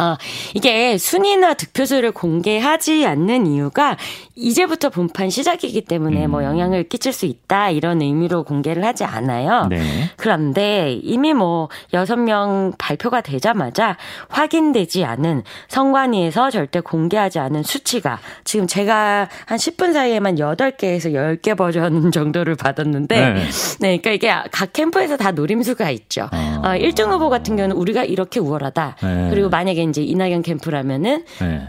어, 0.00 0.16
이게 0.54 0.96
순위나 0.96 1.54
득표수를 1.54 2.12
공개하지 2.12 3.04
않는 3.06 3.46
이유가 3.46 3.96
이제부터 4.34 4.88
본판 4.88 5.28
시작이기 5.28 5.82
때문에 5.82 6.26
뭐 6.26 6.40
음. 6.40 6.40
뭐 6.40 6.44
영향을 6.44 6.88
끼칠 6.88 7.12
수 7.12 7.26
있다 7.26 7.70
이런 7.70 8.00
의미로 8.00 8.44
공개를 8.44 8.84
하지 8.84 9.04
않아요. 9.04 9.66
네. 9.68 10.10
그런데 10.16 10.98
이미 11.02 11.34
뭐 11.34 11.68
여섯 11.92 12.16
명 12.16 12.72
발표가 12.78 13.20
되자마자 13.20 13.98
확인되지 14.28 15.04
않은 15.04 15.42
선관위에서 15.68 16.50
절대 16.50 16.80
공개하지 16.80 17.38
않은 17.38 17.62
수치가 17.62 18.18
지금 18.44 18.66
제가 18.66 19.28
한 19.44 19.58
10분 19.58 19.92
사이에만 19.92 20.36
8개에서 20.36 21.12
10개 21.12 21.56
버전 21.56 22.10
정도를 22.12 22.54
받았는데 22.54 23.16
네. 23.16 23.34
네 23.80 23.98
그러니까 23.98 24.10
이게 24.12 24.32
각 24.50 24.72
캠프에서 24.72 25.16
다 25.18 25.32
노림수가 25.32 25.90
있죠. 25.90 26.30
어. 26.32 26.62
어, 26.62 26.68
1등 26.70 27.10
후보 27.10 27.28
같은 27.28 27.56
경우는 27.56 27.76
우리가 27.76 28.04
이렇게 28.04 28.40
우월하다. 28.40 28.96
네. 29.02 29.26
그리고 29.30 29.50
만약에 29.50 29.82
이제 29.90 30.02
이낙연 30.02 30.42
캠프라면은 30.42 31.24
네. 31.40 31.60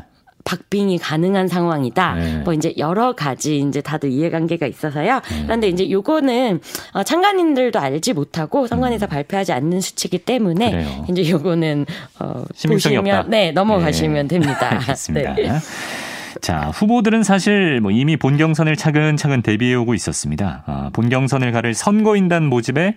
박빙이 0.43 0.97
가능한 0.97 1.47
상황이다. 1.47 2.15
네. 2.15 2.37
뭐 2.39 2.53
이제 2.53 2.73
여러 2.77 3.13
가지 3.13 3.59
이제 3.59 3.79
다들 3.81 4.09
이해관계가 4.11 4.65
있어서요. 4.65 5.21
네. 5.29 5.43
그런데 5.43 5.67
이제 5.67 5.89
요거는 5.89 6.59
어, 6.93 7.03
참관인들도 7.03 7.79
알지 7.79 8.13
못하고 8.13 8.65
선관위에서 8.67 9.05
음. 9.05 9.09
발표하지 9.09 9.53
않는 9.53 9.81
수치이기 9.81 10.19
때문에 10.19 10.71
그래요. 10.71 11.05
이제 11.09 11.29
요거는 11.29 11.85
어 12.19 12.43
보시면 12.67 13.07
없다. 13.07 13.29
네 13.29 13.51
넘어가시면 13.51 14.27
네. 14.29 14.39
됩니다. 14.39 14.71
알겠습니다. 14.71 15.35
네. 15.35 15.51
자, 16.41 16.71
후보들은 16.73 17.21
사실 17.23 17.79
뭐 17.81 17.91
이미 17.91 18.17
본 18.17 18.37
경선을 18.37 18.75
차근차근 18.75 19.43
대비해오고 19.43 19.93
있었습니다. 19.93 20.63
아, 20.65 20.89
본 20.91 21.09
경선을 21.09 21.51
가를 21.51 21.75
선거인단 21.75 22.45
모집에 22.47 22.95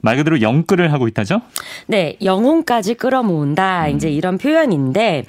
말 0.00 0.16
그대로 0.16 0.40
영끌을 0.40 0.92
하고 0.92 1.08
있다죠? 1.08 1.40
네, 1.86 2.16
영혼까지 2.22 2.94
끌어모은다. 2.94 3.86
음. 3.88 3.96
이제 3.96 4.10
이런 4.10 4.38
표현인데 4.38 5.24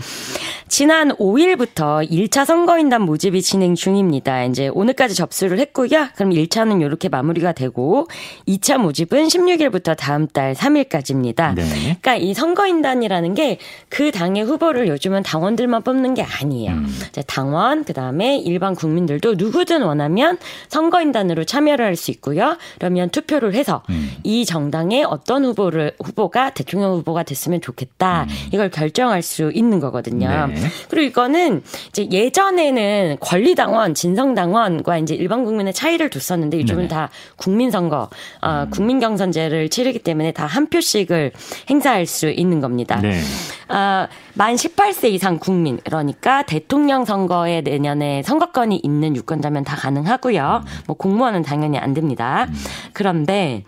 지난 0.67 1.09
5일부터 1.15 2.07
1차 2.09 2.45
선거인단 2.45 3.01
모집이 3.01 3.41
진행 3.41 3.73
중입니다. 3.75 4.43
이제 4.45 4.67
오늘까지 4.67 5.15
접수를 5.15 5.57
했고요. 5.59 6.07
그럼 6.15 6.29
1차는 6.31 6.81
이렇게 6.81 7.09
마무리가 7.09 7.53
되고 7.53 8.07
2차 8.47 8.77
모집은 8.77 9.27
16일부터 9.27 9.97
다음 9.97 10.27
달 10.27 10.53
3일까지입니다. 10.53 11.55
네. 11.55 11.63
그러니까 12.01 12.15
이 12.15 12.33
선거인단이라는 12.33 13.33
게 13.33 13.57
그 13.89 14.11
당의 14.11 14.43
후보를 14.43 14.87
요즘은 14.87 15.23
당원들만 15.23 15.81
뽑는 15.83 16.13
게 16.13 16.23
아니에요. 16.23 16.71
음. 16.73 16.87
이제 17.09 17.21
당원 17.25 17.83
그다음에 17.83 18.37
일반 18.37 18.75
국민들도 18.75 19.33
누구든 19.35 19.81
원하면 19.81 20.37
선거인단으로 20.69 21.43
참여를 21.45 21.85
할 21.85 21.95
수 21.95 22.11
있고요. 22.11 22.55
그러면 22.77 23.09
투표를 23.09 23.53
해서 23.55 23.83
음. 23.89 24.11
이 24.23 24.45
정 24.45 24.58
당의 24.69 25.05
어떤 25.05 25.45
후보를 25.45 25.93
후보가 26.03 26.51
대통령 26.51 26.91
후보가 26.95 27.23
됐으면 27.23 27.61
좋겠다. 27.61 28.23
음. 28.23 28.35
이걸 28.53 28.69
결정할 28.69 29.21
수 29.21 29.51
있는 29.53 29.79
거거든요. 29.79 30.47
네. 30.47 30.55
그리고 30.89 31.07
이거는 31.07 31.63
이제 31.87 32.07
예전에는 32.11 33.17
권리당원, 33.21 33.93
진성당원과 33.93 34.97
이제 34.97 35.15
일반 35.15 35.45
국민의 35.45 35.73
차이를 35.73 36.09
뒀었는데 36.09 36.59
요즘은 36.59 36.83
네. 36.83 36.87
다 36.89 37.09
국민선거, 37.37 38.09
어, 38.41 38.63
음. 38.65 38.69
국민경선제를 38.69 39.69
치르기 39.69 39.99
때문에 39.99 40.33
다 40.33 40.49
한 40.49 40.67
표씩을 40.67 41.31
행사할 41.69 42.05
수 42.05 42.29
있는 42.29 42.59
겁니다. 42.59 42.99
네. 43.01 43.21
어, 43.69 44.07
만 44.33 44.55
18세 44.55 45.09
이상 45.11 45.37
국민, 45.37 45.77
그러니까 45.85 46.41
대통령 46.41 47.05
선거에 47.05 47.61
내년에 47.61 48.23
선거권이 48.23 48.81
있는 48.83 49.15
유권자면 49.15 49.63
다 49.63 49.75
가능하고요. 49.75 50.63
음. 50.65 50.83
뭐 50.87 50.97
공무원은 50.97 51.43
당연히 51.43 51.77
안 51.77 51.93
됩니다. 51.93 52.47
음. 52.49 52.53
그런데 52.93 53.63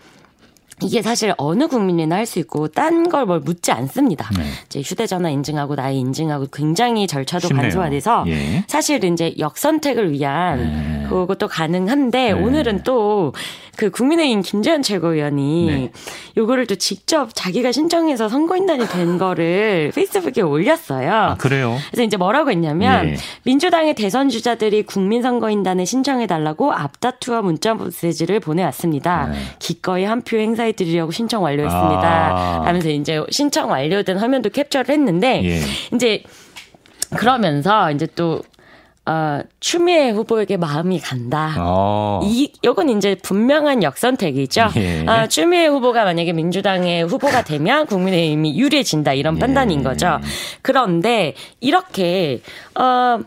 이게 0.82 1.02
사실 1.02 1.34
어느 1.38 1.66
국민이나 1.68 2.16
할 2.16 2.26
수 2.26 2.38
있고 2.38 2.68
딴 2.68 3.08
걸 3.08 3.26
뭘 3.26 3.40
묻지 3.40 3.72
않습니다. 3.72 4.28
네. 4.36 4.44
이제 4.66 4.80
휴대전화 4.80 5.30
인증하고 5.30 5.74
나이 5.76 5.98
인증하고 5.98 6.46
굉장히 6.52 7.06
절차도 7.06 7.48
쉽네요. 7.48 7.62
간소화돼서 7.62 8.24
예. 8.28 8.64
사실 8.68 9.02
이제 9.04 9.34
역선택을 9.38 10.12
위한 10.12 10.58
네. 10.58 11.06
그것도 11.08 11.48
가능한데 11.48 12.18
네. 12.24 12.32
오늘은 12.32 12.82
또 12.84 13.32
그 13.74 13.88
국민의힘 13.90 14.42
김재현 14.42 14.82
최고위원이 14.82 15.66
네. 15.66 15.92
요거를 16.36 16.66
또 16.66 16.74
직접 16.74 17.30
자기가 17.32 17.72
신청해서 17.72 18.28
선거인단이 18.28 18.86
된 18.86 19.16
거를 19.16 19.90
페이스북에 19.96 20.42
올렸어요. 20.42 21.10
아, 21.10 21.34
그래요? 21.36 21.78
그래서 21.90 22.02
이제 22.02 22.18
뭐라고 22.18 22.50
했냐면 22.50 23.08
예. 23.08 23.16
민주당의 23.44 23.94
대선 23.94 24.28
주자들이 24.28 24.82
국민선거인단에 24.82 25.86
신청해 25.86 26.26
달라고 26.26 26.70
앞다투어 26.70 27.40
문자 27.40 27.72
메시지를 27.72 28.40
보내왔습니다. 28.40 29.28
네. 29.28 29.38
기꺼이 29.58 30.04
한 30.04 30.20
표 30.22 30.36
행사 30.36 30.66
행사해드리려고 30.72 31.12
신청 31.12 31.42
완료했습니다. 31.42 32.02
아. 32.02 32.62
하면서 32.64 32.88
이제 32.90 33.22
신청 33.30 33.70
완료된 33.70 34.18
화면도 34.18 34.50
캡처를 34.50 34.90
했는데 34.90 35.42
예. 35.44 35.60
이제 35.94 36.22
그러면서 37.16 37.90
이제 37.90 38.06
또 38.14 38.42
어, 39.04 39.40
추미애 39.58 40.10
후보에게 40.10 40.56
마음이 40.56 41.00
간다. 41.00 41.56
어. 41.58 42.20
이, 42.22 42.52
요건 42.64 42.88
이제 42.88 43.16
분명한 43.16 43.82
역선택이죠. 43.82 44.68
예. 44.76 45.04
어, 45.06 45.26
추미애 45.26 45.66
후보가 45.66 46.04
만약에 46.04 46.32
민주당의 46.32 47.04
후보가 47.04 47.42
되면 47.42 47.86
국민의힘이 47.86 48.56
유리해진다. 48.56 49.14
이런 49.14 49.36
예. 49.36 49.40
판단인 49.40 49.82
거죠. 49.82 50.20
그런데 50.62 51.34
이렇게, 51.58 52.42
어, 52.78 53.18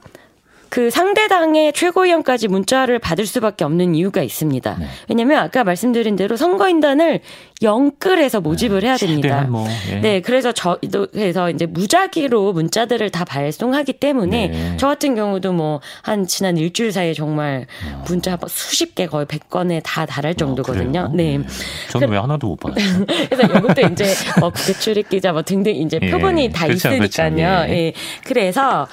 그 0.70 0.90
상대당의 0.90 1.74
최고위원까지 1.74 2.48
문자를 2.48 3.00
받을 3.00 3.26
수밖에 3.26 3.64
없는 3.64 3.96
이유가 3.96 4.22
있습니다. 4.22 4.78
네. 4.80 4.88
왜냐하면 5.10 5.40
아까 5.40 5.64
말씀드린 5.64 6.16
대로 6.16 6.36
선거인단을 6.38 7.22
영끌해서 7.62 8.42
모집을 8.42 8.82
네. 8.82 8.88
해야 8.88 8.98
됩니다. 8.98 9.48
뭐, 9.50 9.66
예. 9.90 9.96
네, 9.96 10.22
그래서 10.22 10.52
저 10.52 10.78
그래서 11.12 11.50
이제 11.50 11.66
무작위로 11.66 12.54
문자들을 12.54 13.10
다 13.12 13.24
발송하기 13.24 13.94
때문에 13.94 14.48
네. 14.48 14.78
저 14.78 14.88
같은 14.88 15.16
경우도 15.16 15.54
뭐 15.54 15.82
한 16.02 16.26
지난 16.28 16.58
일주일 16.58 16.92
사이에 16.92 17.14
정말 17.14 17.66
어. 17.92 18.04
문자 18.08 18.38
수십 18.48 18.96
개 18.96 19.08
거의 19.08 19.26
100건에 19.26 19.82
다 19.84 20.06
달할 20.06 20.32
어, 20.32 20.34
정도거든요. 20.36 21.10
어, 21.12 21.16
네. 21.16 21.38
네. 21.38 21.46
저는 21.90 22.10
왜 22.10 22.18
하나도 22.18 22.48
못 22.48 22.56
받았어요. 22.58 23.06
그래서 23.30 23.58
이것도 23.58 23.82
이제 23.94 24.14
뭐 24.40 24.50
국회 24.50 24.74
출입 24.74 25.10
기자 25.10 25.32
뭐 25.32 25.42
등등 25.42 25.76
이제 25.76 26.00
예. 26.02 26.10
표본이 26.12 26.52
다 26.52 26.68
그렇죠, 26.68 26.90
있으니까요. 26.90 27.36
그렇죠. 27.36 27.74
예. 27.74 27.76
예. 27.76 27.94
그래서 28.24 28.88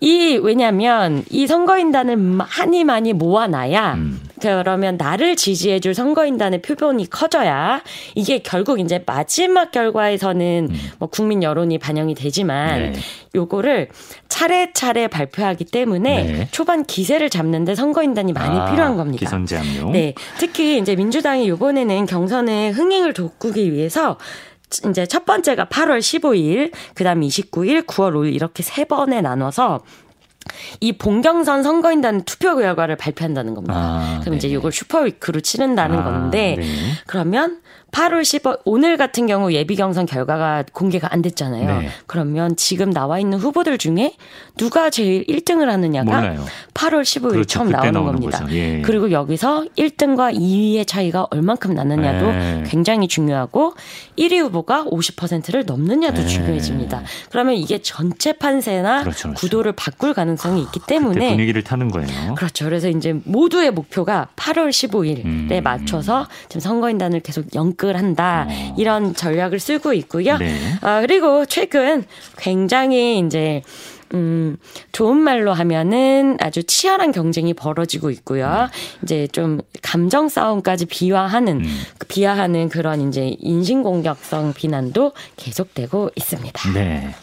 이 0.00 0.38
왜냐하면 0.42 1.24
이 1.28 1.46
선거인단을 1.46 2.16
많이 2.16 2.84
많이 2.84 3.12
모아놔야 3.12 3.94
음. 3.94 4.20
그러면 4.40 4.96
나를 4.96 5.36
지지해줄 5.36 5.94
선거인단의 5.94 6.62
표본이 6.62 7.10
커져야 7.10 7.82
이게 8.14 8.38
결국 8.38 8.80
이제 8.80 9.02
마지막 9.06 9.70
결과에서는 9.70 10.68
음. 10.70 10.76
뭐 10.98 11.08
국민 11.08 11.42
여론이 11.42 11.78
반영이 11.78 12.14
되지만 12.14 12.92
네. 12.92 13.00
요거를 13.34 13.88
차례차례 14.28 15.08
발표하기 15.08 15.66
때문에 15.66 16.22
네. 16.22 16.48
초반 16.50 16.84
기세를 16.84 17.28
잡는데 17.28 17.74
선거인단이 17.74 18.32
많이 18.32 18.58
아, 18.58 18.70
필요한 18.70 18.96
겁니다. 18.96 19.18
기선제압용. 19.26 19.92
네, 19.92 20.14
특히 20.38 20.78
이제 20.78 20.96
민주당이 20.96 21.46
요번에는 21.48 22.06
경선의 22.06 22.72
흥행을 22.72 23.12
돋구기 23.12 23.72
위해서 23.74 24.16
이제 24.88 25.06
첫 25.06 25.24
번째가 25.24 25.66
8월 25.66 25.98
15일, 25.98 26.72
그 26.94 27.04
다음 27.04 27.20
29일, 27.20 27.86
9월 27.86 28.14
5일 28.14 28.34
이렇게 28.34 28.62
세 28.62 28.84
번에 28.84 29.20
나눠서 29.20 29.80
이 30.80 30.92
본경선 30.92 31.62
선거인단 31.62 32.22
투표 32.22 32.56
결과를 32.56 32.96
발표한다는 32.96 33.54
겁니다. 33.54 33.74
아, 33.76 34.18
그럼 34.20 34.32
네. 34.32 34.36
이제 34.38 34.48
이걸 34.48 34.72
슈퍼위크로 34.72 35.40
치른다는 35.40 35.98
아, 35.98 36.04
건데 36.04 36.56
네. 36.58 36.66
그러면 37.06 37.60
8월 37.90 38.22
10일 38.22 38.60
오늘 38.64 38.96
같은 38.96 39.26
경우 39.26 39.52
예비 39.52 39.76
경선 39.76 40.06
결과가 40.06 40.64
공개가 40.72 41.12
안 41.12 41.22
됐잖아요. 41.22 41.80
네. 41.80 41.88
그러면 42.06 42.56
지금 42.56 42.92
나와 42.92 43.18
있는 43.18 43.38
후보들 43.38 43.78
중에 43.78 44.14
누가 44.56 44.90
제일 44.90 45.24
1등을 45.26 45.66
하느냐가 45.66 46.20
몰라요. 46.20 46.44
8월 46.74 47.02
15일 47.02 47.30
그렇죠. 47.30 47.44
처음 47.46 47.70
나오는 47.70 47.92
겁니다. 48.04 48.46
예. 48.50 48.82
그리고 48.82 49.10
여기서 49.10 49.64
1등과 49.76 50.34
2위의 50.34 50.86
차이가 50.86 51.26
얼만큼 51.30 51.74
나느냐도 51.74 52.26
네. 52.30 52.64
굉장히 52.66 53.08
중요하고 53.08 53.74
1위 54.18 54.38
후보가 54.40 54.84
50%를 54.84 55.64
넘느냐도 55.66 56.22
네. 56.22 56.26
중요해집니다. 56.26 57.02
그러면 57.30 57.54
이게 57.54 57.78
전체 57.78 58.32
판세나 58.32 59.02
그렇죠, 59.02 59.28
그렇죠. 59.28 59.40
구도를 59.40 59.72
바꿀 59.72 60.14
가능성이 60.14 60.62
있기 60.62 60.80
때문에 60.86 61.30
분위기를 61.30 61.62
타는 61.62 61.90
거예요. 61.90 62.34
그렇죠. 62.34 62.64
그래서 62.64 62.88
이제 62.88 63.14
모두의 63.24 63.70
목표가 63.72 64.28
8월 64.36 64.70
15일에 64.70 65.24
음. 65.24 65.60
맞춰서 65.62 66.26
지금 66.48 66.60
선거인단을 66.60 67.20
계속 67.20 67.54
연 67.54 67.74
접근한다 67.80 68.46
어. 68.48 68.74
이런 68.76 69.14
전략을 69.14 69.58
쓰고 69.58 69.94
있고요. 69.94 70.36
네. 70.36 70.54
아, 70.82 71.00
그리고 71.00 71.46
최근 71.46 72.04
굉장히 72.36 73.18
이제 73.18 73.62
음, 74.12 74.56
좋은 74.92 75.16
말로 75.16 75.52
하면은 75.52 76.36
아주 76.40 76.64
치열한 76.64 77.12
경쟁이 77.12 77.54
벌어지고 77.54 78.10
있고요. 78.10 78.68
음. 78.72 79.02
이제 79.04 79.28
좀 79.28 79.60
감정 79.82 80.28
싸움까지 80.28 80.86
비화하는, 80.86 81.60
음. 81.60 81.80
비하하는 82.08 82.68
그런 82.68 83.08
이제 83.08 83.36
인신공격성 83.38 84.54
비난도 84.54 85.12
계속되고 85.36 86.10
있습니다. 86.16 86.72
네. 86.72 87.14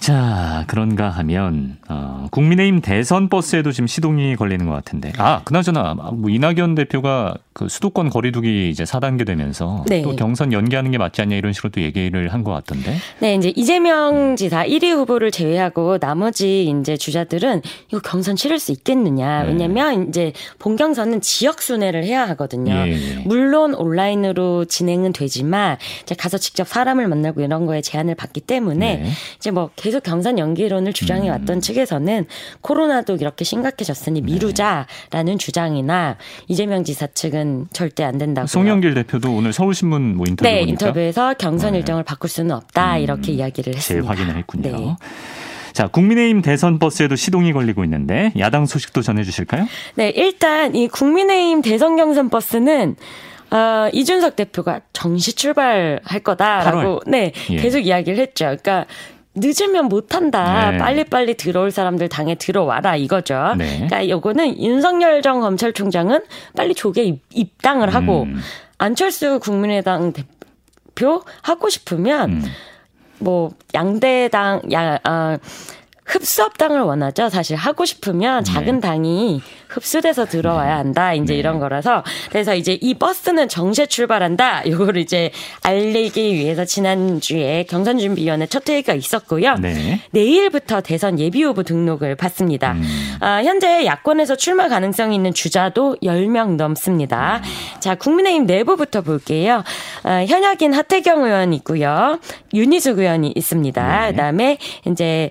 자, 0.00 0.64
그런가 0.68 1.10
하면, 1.10 1.76
어, 1.92 2.26
국민의힘 2.30 2.80
대선 2.80 3.28
버스에도 3.28 3.70
지금 3.72 3.86
시동이 3.86 4.36
걸리는 4.36 4.64
것 4.66 4.72
같은데. 4.72 5.12
아, 5.18 5.42
그나저나, 5.44 5.94
뭐, 5.94 6.30
이낙연 6.30 6.74
대표가 6.74 7.34
그 7.52 7.68
수도권 7.68 8.08
거리두기 8.08 8.70
이제 8.70 8.84
4단계 8.84 9.26
되면서 9.26 9.84
네. 9.86 10.00
또 10.02 10.16
경선 10.16 10.52
연기하는 10.54 10.90
게 10.90 10.96
맞지 10.98 11.20
않냐 11.20 11.36
이런 11.36 11.52
식으로 11.52 11.70
또 11.70 11.82
얘기를 11.82 12.32
한 12.32 12.42
것 12.42 12.50
같던데. 12.52 12.96
네, 13.20 13.34
이제 13.36 13.52
이재명 13.54 14.34
지사 14.34 14.64
1위 14.64 14.90
후보를 14.96 15.30
제외하고 15.30 15.98
나머지 15.98 16.64
이제 16.64 16.96
주자들은 16.96 17.62
이거 17.88 18.00
경선 18.00 18.34
치를 18.36 18.58
수 18.58 18.72
있겠느냐. 18.72 19.42
네. 19.44 19.48
왜냐면 19.50 20.08
이제 20.08 20.32
본경선은 20.58 21.20
지역 21.20 21.62
순회를 21.62 22.02
해야 22.04 22.26
하거든요. 22.30 22.72
예, 22.72 22.90
예. 22.92 23.22
물론 23.26 23.74
온라인으로 23.74 24.64
진행은 24.64 25.12
되지만 25.12 25.76
이제 26.02 26.14
가서 26.16 26.38
직접 26.38 26.66
사람을 26.66 27.06
만나고 27.06 27.42
이런 27.42 27.66
거에 27.66 27.80
제한을 27.80 28.14
받기 28.16 28.40
때문에 28.40 28.96
네. 28.96 29.10
이제 29.36 29.50
뭐 29.50 29.70
계속 29.76 30.02
경선 30.02 30.38
연기론을 30.38 30.92
주장해 30.94 31.28
왔던 31.28 31.56
음. 31.58 31.60
측에서는 31.82 32.26
코로나도 32.60 33.16
이렇게 33.16 33.44
심각해졌으니 33.44 34.20
네. 34.20 34.32
미루자라는 34.32 35.38
주장이나 35.38 36.16
이재명 36.48 36.84
지사 36.84 37.06
측은 37.06 37.66
절대 37.72 38.04
안 38.04 38.18
된다고. 38.18 38.46
송영길 38.46 38.94
대표도 38.94 39.34
오늘 39.34 39.52
서울신문 39.52 40.16
뭐 40.16 40.26
인터뷰 40.28 40.48
네, 40.48 40.60
보니까? 40.60 40.70
인터뷰에서 40.70 41.34
경선 41.34 41.72
네. 41.72 41.78
일정을 41.78 42.04
바꿀 42.04 42.30
수는 42.30 42.54
없다 42.54 42.96
음, 42.96 43.00
이렇게 43.00 43.32
이야기를 43.32 43.74
했습니다. 43.74 44.14
재확인을 44.14 44.36
했군요. 44.38 44.70
네. 44.70 44.96
자, 45.72 45.88
국민의힘 45.88 46.42
대선 46.42 46.78
버스에도 46.78 47.16
시동이 47.16 47.52
걸리고 47.52 47.82
있는데 47.84 48.32
야당 48.38 48.66
소식도 48.66 49.00
전해 49.02 49.24
주실까요? 49.24 49.66
네, 49.94 50.10
일단 50.10 50.74
이 50.74 50.86
국민의힘 50.88 51.62
대선 51.62 51.96
경선 51.96 52.28
버스는 52.28 52.96
어, 53.50 53.88
이준석 53.92 54.36
대표가 54.36 54.80
정시 54.94 55.34
출발할 55.34 56.20
거다라고 56.24 57.00
8월. 57.00 57.10
네 57.10 57.32
예. 57.50 57.56
계속 57.56 57.80
이야기를 57.80 58.18
했죠. 58.18 58.44
그러니까 58.46 58.86
늦으면 59.34 59.86
못한다. 59.86 60.72
네. 60.72 60.78
빨리빨리 60.78 61.34
들어올 61.34 61.70
사람들 61.70 62.08
당에 62.08 62.34
들어와라 62.34 62.96
이거죠. 62.96 63.54
네. 63.56 63.74
그러니까 63.76 64.08
요거는 64.08 64.60
윤석열 64.60 65.22
전 65.22 65.40
검찰총장은 65.40 66.20
빨리 66.54 66.74
조계 66.74 67.18
입당을 67.30 67.94
하고 67.94 68.24
음. 68.24 68.40
안철수 68.78 69.38
국민의당 69.38 70.12
대표 70.12 71.22
하고 71.40 71.68
싶으면 71.68 72.30
음. 72.30 72.44
뭐 73.18 73.52
양대당 73.72 74.62
야 74.72 74.98
아, 75.04 75.38
흡수합당을 76.04 76.80
원하죠. 76.80 77.28
사실 77.28 77.56
하고 77.56 77.84
싶으면 77.84 78.44
작은 78.44 78.74
네. 78.74 78.80
당이 78.80 79.40
흡수돼서 79.68 80.26
들어와야 80.26 80.76
한다. 80.76 81.14
이제 81.14 81.32
네. 81.32 81.38
이런 81.38 81.58
거라서 81.58 82.02
그래서 82.30 82.54
이제 82.54 82.76
이 82.80 82.94
버스는 82.94 83.48
정시에 83.48 83.86
출발한다. 83.86 84.62
이거를 84.62 85.00
이제 85.00 85.30
알리기 85.62 86.34
위해서 86.34 86.64
지난주에 86.64 87.64
경선준비위원회 87.68 88.46
첫 88.46 88.68
회의가 88.68 88.94
있었고요. 88.94 89.54
네. 89.54 90.00
내일부터 90.10 90.80
대선 90.80 91.18
예비 91.18 91.42
후보 91.42 91.62
등록을 91.62 92.16
받습니다. 92.16 92.72
음. 92.72 93.16
아, 93.20 93.42
현재 93.42 93.86
야권에서 93.86 94.36
출마 94.36 94.68
가능성이 94.68 95.14
있는 95.14 95.32
주자도 95.32 95.96
10명 96.02 96.56
넘습니다. 96.56 97.40
음. 97.42 97.80
자, 97.80 97.94
국민의힘 97.94 98.46
내부부터 98.46 99.00
볼게요. 99.02 99.62
아, 100.02 100.24
현역인 100.24 100.74
하태경 100.74 101.24
의원 101.24 101.52
있고요. 101.54 102.18
윤희숙 102.52 102.98
의원이 102.98 103.32
있습니다. 103.34 104.00
네. 104.06 104.10
그다음에 104.10 104.58
이제 104.86 105.30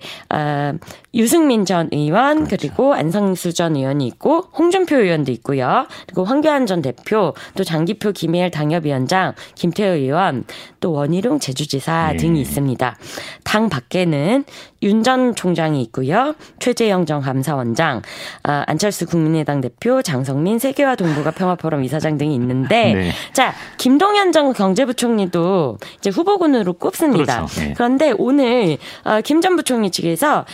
아, 0.81 0.87
유승민 1.13 1.65
전 1.65 1.89
의원 1.91 2.45
그렇죠. 2.45 2.55
그리고 2.57 2.93
안성수 2.93 3.53
전 3.53 3.75
의원이 3.75 4.07
있고 4.07 4.45
홍준표 4.57 4.97
의원도 4.97 5.31
있고요. 5.33 5.87
그리고 6.07 6.23
황교안 6.23 6.65
전 6.65 6.81
대표 6.81 7.33
또 7.55 7.63
장기표 7.63 8.13
김혜일 8.13 8.51
당협위원장 8.51 9.33
김태호 9.55 9.95
의원 9.95 10.45
또 10.79 10.93
원희룡 10.93 11.39
제주지사 11.39 12.11
네. 12.13 12.17
등이 12.17 12.39
있습니다. 12.41 12.97
당 13.43 13.69
밖에는 13.69 14.45
윤 14.83 15.01
전 15.01 15.33
총장이 15.33 15.81
있고요. 15.83 16.35
최재영 16.59 17.07
전 17.07 17.21
감사원장, 17.21 18.01
아, 18.43 18.63
안철수 18.67 19.07
국민의당 19.07 19.59
대표, 19.61 20.01
장성민 20.03 20.59
세계화 20.59 20.95
동북아 20.95 21.31
평화포럼 21.31 21.83
이사장 21.83 22.17
등이 22.17 22.35
있는데 22.35 22.93
네. 22.93 23.11
자 23.33 23.53
김동연 23.77 24.31
전 24.31 24.53
경제부총리도 24.53 25.77
이제 25.97 26.09
후보군으로 26.11 26.73
꼽습니다. 26.73 27.45
그렇죠. 27.45 27.61
네. 27.61 27.73
그런데 27.75 28.13
오늘 28.17 28.77
어, 29.03 29.21
김전 29.21 29.55
부총리 29.55 29.89
측에서 29.91 30.45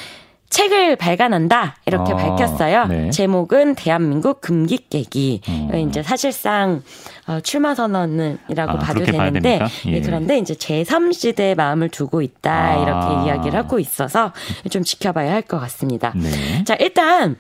책을 0.49 0.95
발간한다 0.95 1.75
이렇게 1.85 2.13
아, 2.13 2.15
밝혔어요. 2.15 2.85
네. 2.87 3.09
제목은 3.11 3.75
대한민국 3.75 4.39
금기 4.41 4.79
깨기. 4.89 5.41
음. 5.49 5.87
이제 5.89 6.01
사실상 6.01 6.81
어, 7.27 7.39
출마 7.41 7.75
선언이라고 7.75 8.71
아, 8.71 8.77
봐도 8.77 9.03
되는데 9.03 9.59
예. 9.85 9.91
네, 9.91 10.01
그런데 10.01 10.37
이제 10.37 10.53
제3시대의 10.53 11.55
마음을 11.55 11.89
두고 11.89 12.21
있다 12.21 12.51
아. 12.51 12.73
이렇게 12.75 13.25
이야기를 13.27 13.57
하고 13.59 13.79
있어서 13.79 14.31
좀 14.69 14.83
지켜봐야 14.83 15.31
할 15.33 15.41
것 15.41 15.59
같습니다. 15.59 16.13
네. 16.15 16.63
자 16.65 16.75
일단 16.79 17.37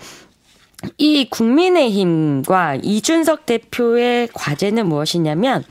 이 0.97 1.27
국민의힘과 1.29 2.75
이준석 2.83 3.45
대표의 3.45 4.29
과제는 4.33 4.87
무엇이냐면 4.87 5.63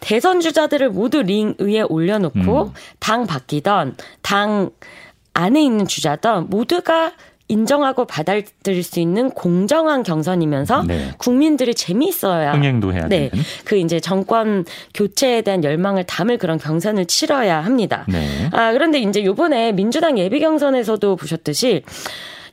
대선 0.00 0.40
주자들을 0.40 0.90
모두 0.90 1.22
링 1.22 1.54
위에 1.58 1.80
올려놓고 1.80 2.62
음. 2.62 2.72
당 3.00 3.26
바뀌던 3.26 3.96
당 4.22 4.70
안에 5.34 5.62
있는 5.62 5.86
주자든 5.86 6.48
모두가 6.48 7.12
인정하고 7.48 8.06
받아들일 8.06 8.82
수 8.82 9.00
있는 9.00 9.30
공정한 9.30 10.02
경선이면서 10.02 10.84
네. 10.84 11.10
국민들이 11.18 11.74
재미있어야 11.74 12.52
흥행도 12.52 12.94
해야 12.94 13.06
네. 13.06 13.28
되는 13.28 13.44
그 13.64 13.76
이제 13.76 14.00
정권 14.00 14.64
교체에 14.94 15.42
대한 15.42 15.62
열망을 15.62 16.04
담을 16.04 16.38
그런 16.38 16.58
경선을 16.58 17.04
치러야 17.04 17.62
합니다. 17.62 18.06
네. 18.08 18.48
아 18.52 18.72
그런데 18.72 18.98
이제 18.98 19.22
요번에 19.24 19.72
민주당 19.72 20.18
예비 20.18 20.40
경선에서도 20.40 21.16
보셨듯이 21.16 21.82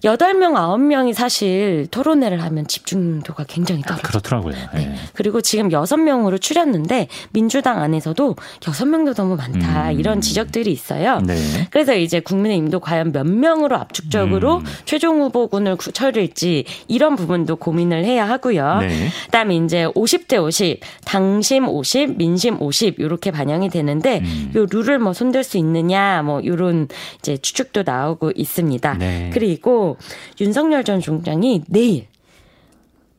여덟 0.03 0.33
명 0.33 0.57
아홉 0.57 0.81
명이 0.81 1.13
사실 1.13 1.87
토론회를 1.91 2.41
하면 2.43 2.65
집중도가 2.67 3.43
굉장히 3.47 3.81
떨어져요. 3.81 4.03
그렇더라고요. 4.03 4.53
네. 4.73 4.85
네. 4.87 4.95
그리고 5.13 5.41
지금 5.41 5.71
여섯 5.71 5.97
명으로 5.97 6.37
추렸는데 6.37 7.07
민주당 7.31 7.81
안에서도 7.81 8.35
여섯 8.67 8.85
명도 8.85 9.13
너무 9.13 9.35
많다. 9.35 9.91
음. 9.91 9.99
이런 9.99 10.21
지적들이 10.21 10.71
있어요. 10.71 11.19
네. 11.19 11.35
그래서 11.69 11.95
이제 11.95 12.19
국민의힘도 12.19 12.79
과연 12.79 13.11
몇 13.11 13.27
명으로 13.27 13.75
압축적으로 13.77 14.57
음. 14.57 14.65
최종 14.85 15.21
후보군을 15.21 15.77
처리할지 15.77 16.65
이런 16.87 17.15
부분도 17.15 17.57
고민을 17.57 18.03
해야 18.03 18.27
하고요. 18.27 18.79
네. 18.79 19.09
그다음에 19.25 19.55
이제 19.57 19.85
50대 19.95 20.41
50, 20.41 20.79
당심 21.05 21.67
50, 21.67 22.17
민심 22.17 22.59
50 22.61 22.99
이렇게 22.99 23.29
반영이 23.29 23.69
되는데 23.69 24.19
음. 24.23 24.51
요 24.55 24.65
룰을 24.69 24.99
뭐 24.99 25.13
손댈 25.13 25.43
수 25.43 25.57
있느냐 25.57 26.21
뭐 26.23 26.43
요런 26.43 26.87
이제 27.19 27.37
추측도 27.37 27.83
나오고 27.85 28.31
있습니다. 28.35 28.93
네. 28.95 29.29
그리고 29.33 29.90
윤석열 30.39 30.83
전 30.83 30.99
총장이 30.99 31.63
내일 31.67 32.07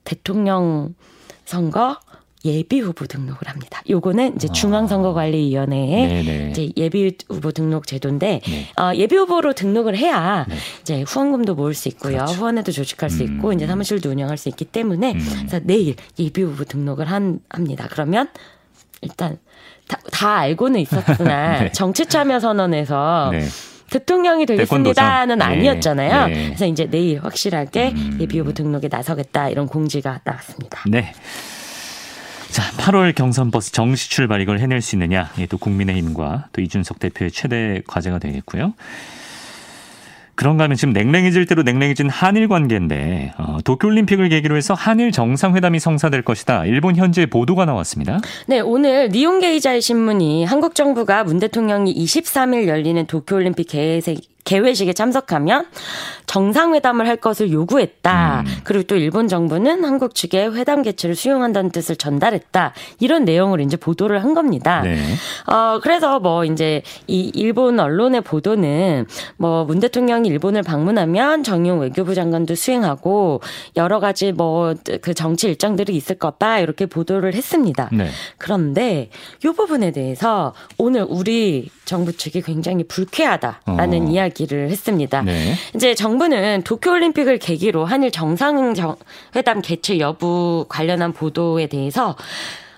대통령 0.04 0.94
선거 1.44 1.98
예비 2.44 2.80
후보 2.80 3.06
등록을 3.06 3.48
합니다. 3.48 3.82
요거는 3.88 4.34
이제 4.36 4.48
아. 4.50 4.52
중앙선거관리위원회의 4.52 6.50
이제 6.50 6.72
예비 6.76 7.16
후보 7.28 7.52
등록 7.52 7.86
제도인데 7.86 8.40
네. 8.44 8.82
어, 8.82 8.92
예비 8.94 9.16
후보로 9.16 9.52
등록을 9.52 9.96
해야 9.96 10.44
네. 10.48 10.56
이제 10.80 11.02
후원금도 11.02 11.54
모을 11.54 11.74
수 11.74 11.88
있고요, 11.88 12.16
그렇죠. 12.16 12.34
후원회도 12.34 12.72
조직할 12.72 13.10
수 13.10 13.22
있고 13.22 13.48
음. 13.48 13.52
이제 13.52 13.66
사무실도 13.66 14.10
운영할 14.10 14.38
수 14.38 14.48
있기 14.48 14.64
때문에 14.64 15.12
음. 15.12 15.18
그래서 15.38 15.60
내일 15.62 15.94
예비 16.18 16.42
후보 16.42 16.64
등록을 16.64 17.08
한 17.10 17.38
합니다. 17.48 17.86
그러면 17.90 18.28
일단 19.02 19.38
다, 19.86 19.98
다 20.10 20.36
알고는 20.38 20.80
있었으나 20.80 21.60
네. 21.62 21.72
정치 21.72 22.06
참여 22.06 22.40
선언에서 22.40 23.28
네. 23.32 23.44
대통령이 23.92 24.46
되겠습니다는 24.46 25.38
네. 25.38 25.44
아니었잖아요. 25.44 26.26
네. 26.26 26.46
그래서 26.46 26.66
이제 26.66 26.88
내일 26.90 27.22
확실하게 27.22 27.92
음. 27.94 28.18
예비 28.20 28.38
후보 28.38 28.52
등록에 28.52 28.88
나서겠다 28.88 29.50
이런 29.50 29.66
공지가 29.66 30.20
나왔습니다. 30.24 30.82
네. 30.88 31.12
자, 32.50 32.62
8월 32.72 33.14
경선 33.14 33.50
버스 33.50 33.72
정시 33.72 34.10
출발 34.10 34.40
이걸 34.40 34.58
해낼 34.58 34.82
수 34.82 34.94
있느냐? 34.96 35.30
이게 35.36 35.46
또 35.46 35.56
국민의힘과 35.56 36.48
또 36.52 36.60
이준석 36.60 36.98
대표의 36.98 37.30
최대 37.30 37.80
과제가 37.86 38.18
되겠고요. 38.18 38.74
그런가 40.34 40.64
하면 40.64 40.76
지금 40.76 40.92
냉랭해질 40.92 41.46
대로 41.46 41.62
냉랭해진 41.62 42.08
한일 42.08 42.48
관계인데 42.48 43.34
어, 43.38 43.58
도쿄올림픽을 43.64 44.28
계기로 44.30 44.56
해서 44.56 44.74
한일 44.74 45.12
정상회담이 45.12 45.78
성사될 45.78 46.22
것이다. 46.22 46.64
일본 46.66 46.96
현재 46.96 47.26
보도가 47.26 47.64
나왔습니다. 47.64 48.20
네, 48.46 48.60
오늘 48.60 49.08
니온게이자의 49.10 49.80
신문이 49.80 50.44
한국 50.44 50.74
정부가 50.74 51.24
문 51.24 51.38
대통령이 51.38 51.94
23일 51.94 52.66
열리는 52.66 53.06
도쿄올림픽 53.06 53.68
개회식 53.68 54.31
개회식에 54.44 54.92
참석하면 54.92 55.66
정상회담을 56.26 57.06
할 57.06 57.16
것을 57.16 57.52
요구했다. 57.52 58.44
음. 58.46 58.52
그리고 58.64 58.84
또 58.84 58.96
일본 58.96 59.28
정부는 59.28 59.84
한국 59.84 60.14
측에 60.14 60.46
회담 60.46 60.82
개최를 60.82 61.14
수용한다는 61.14 61.70
뜻을 61.70 61.96
전달했다. 61.96 62.72
이런 63.00 63.24
내용을 63.24 63.60
이제 63.60 63.76
보도를 63.76 64.22
한 64.22 64.34
겁니다. 64.34 64.82
네. 64.82 64.98
어, 65.46 65.78
그래서 65.82 66.20
뭐 66.20 66.44
이제 66.44 66.82
이 67.06 67.30
일본 67.34 67.78
언론의 67.80 68.22
보도는 68.22 69.06
뭐 69.36 69.64
문 69.64 69.80
대통령이 69.80 70.28
일본을 70.28 70.62
방문하면 70.62 71.42
정용 71.44 71.80
외교부 71.80 72.14
장관도 72.14 72.54
수행하고 72.54 73.40
여러 73.76 74.00
가지 74.00 74.32
뭐 74.32 74.74
그 75.00 75.14
정치 75.14 75.48
일정들이 75.48 75.94
있을 75.96 76.16
거다. 76.16 76.58
이렇게 76.58 76.86
보도를 76.86 77.34
했습니다. 77.34 77.88
네. 77.92 78.08
그런데 78.38 79.10
이 79.44 79.48
부분에 79.48 79.90
대해서 79.92 80.54
오늘 80.78 81.06
우리 81.08 81.70
정부 81.84 82.16
측이 82.16 82.42
굉장히 82.42 82.84
불쾌하다라는 82.84 84.06
어. 84.06 84.10
이야기를 84.10 84.70
했습니다. 84.70 85.22
네. 85.22 85.54
이제 85.74 85.94
정부 85.94 86.22
정부는 86.22 86.62
도쿄올림픽을 86.62 87.38
계기로 87.38 87.84
한일 87.84 88.10
정상회담 88.10 89.62
개최 89.62 89.98
여부 89.98 90.66
관련한 90.68 91.12
보도에 91.12 91.66
대해서 91.66 92.16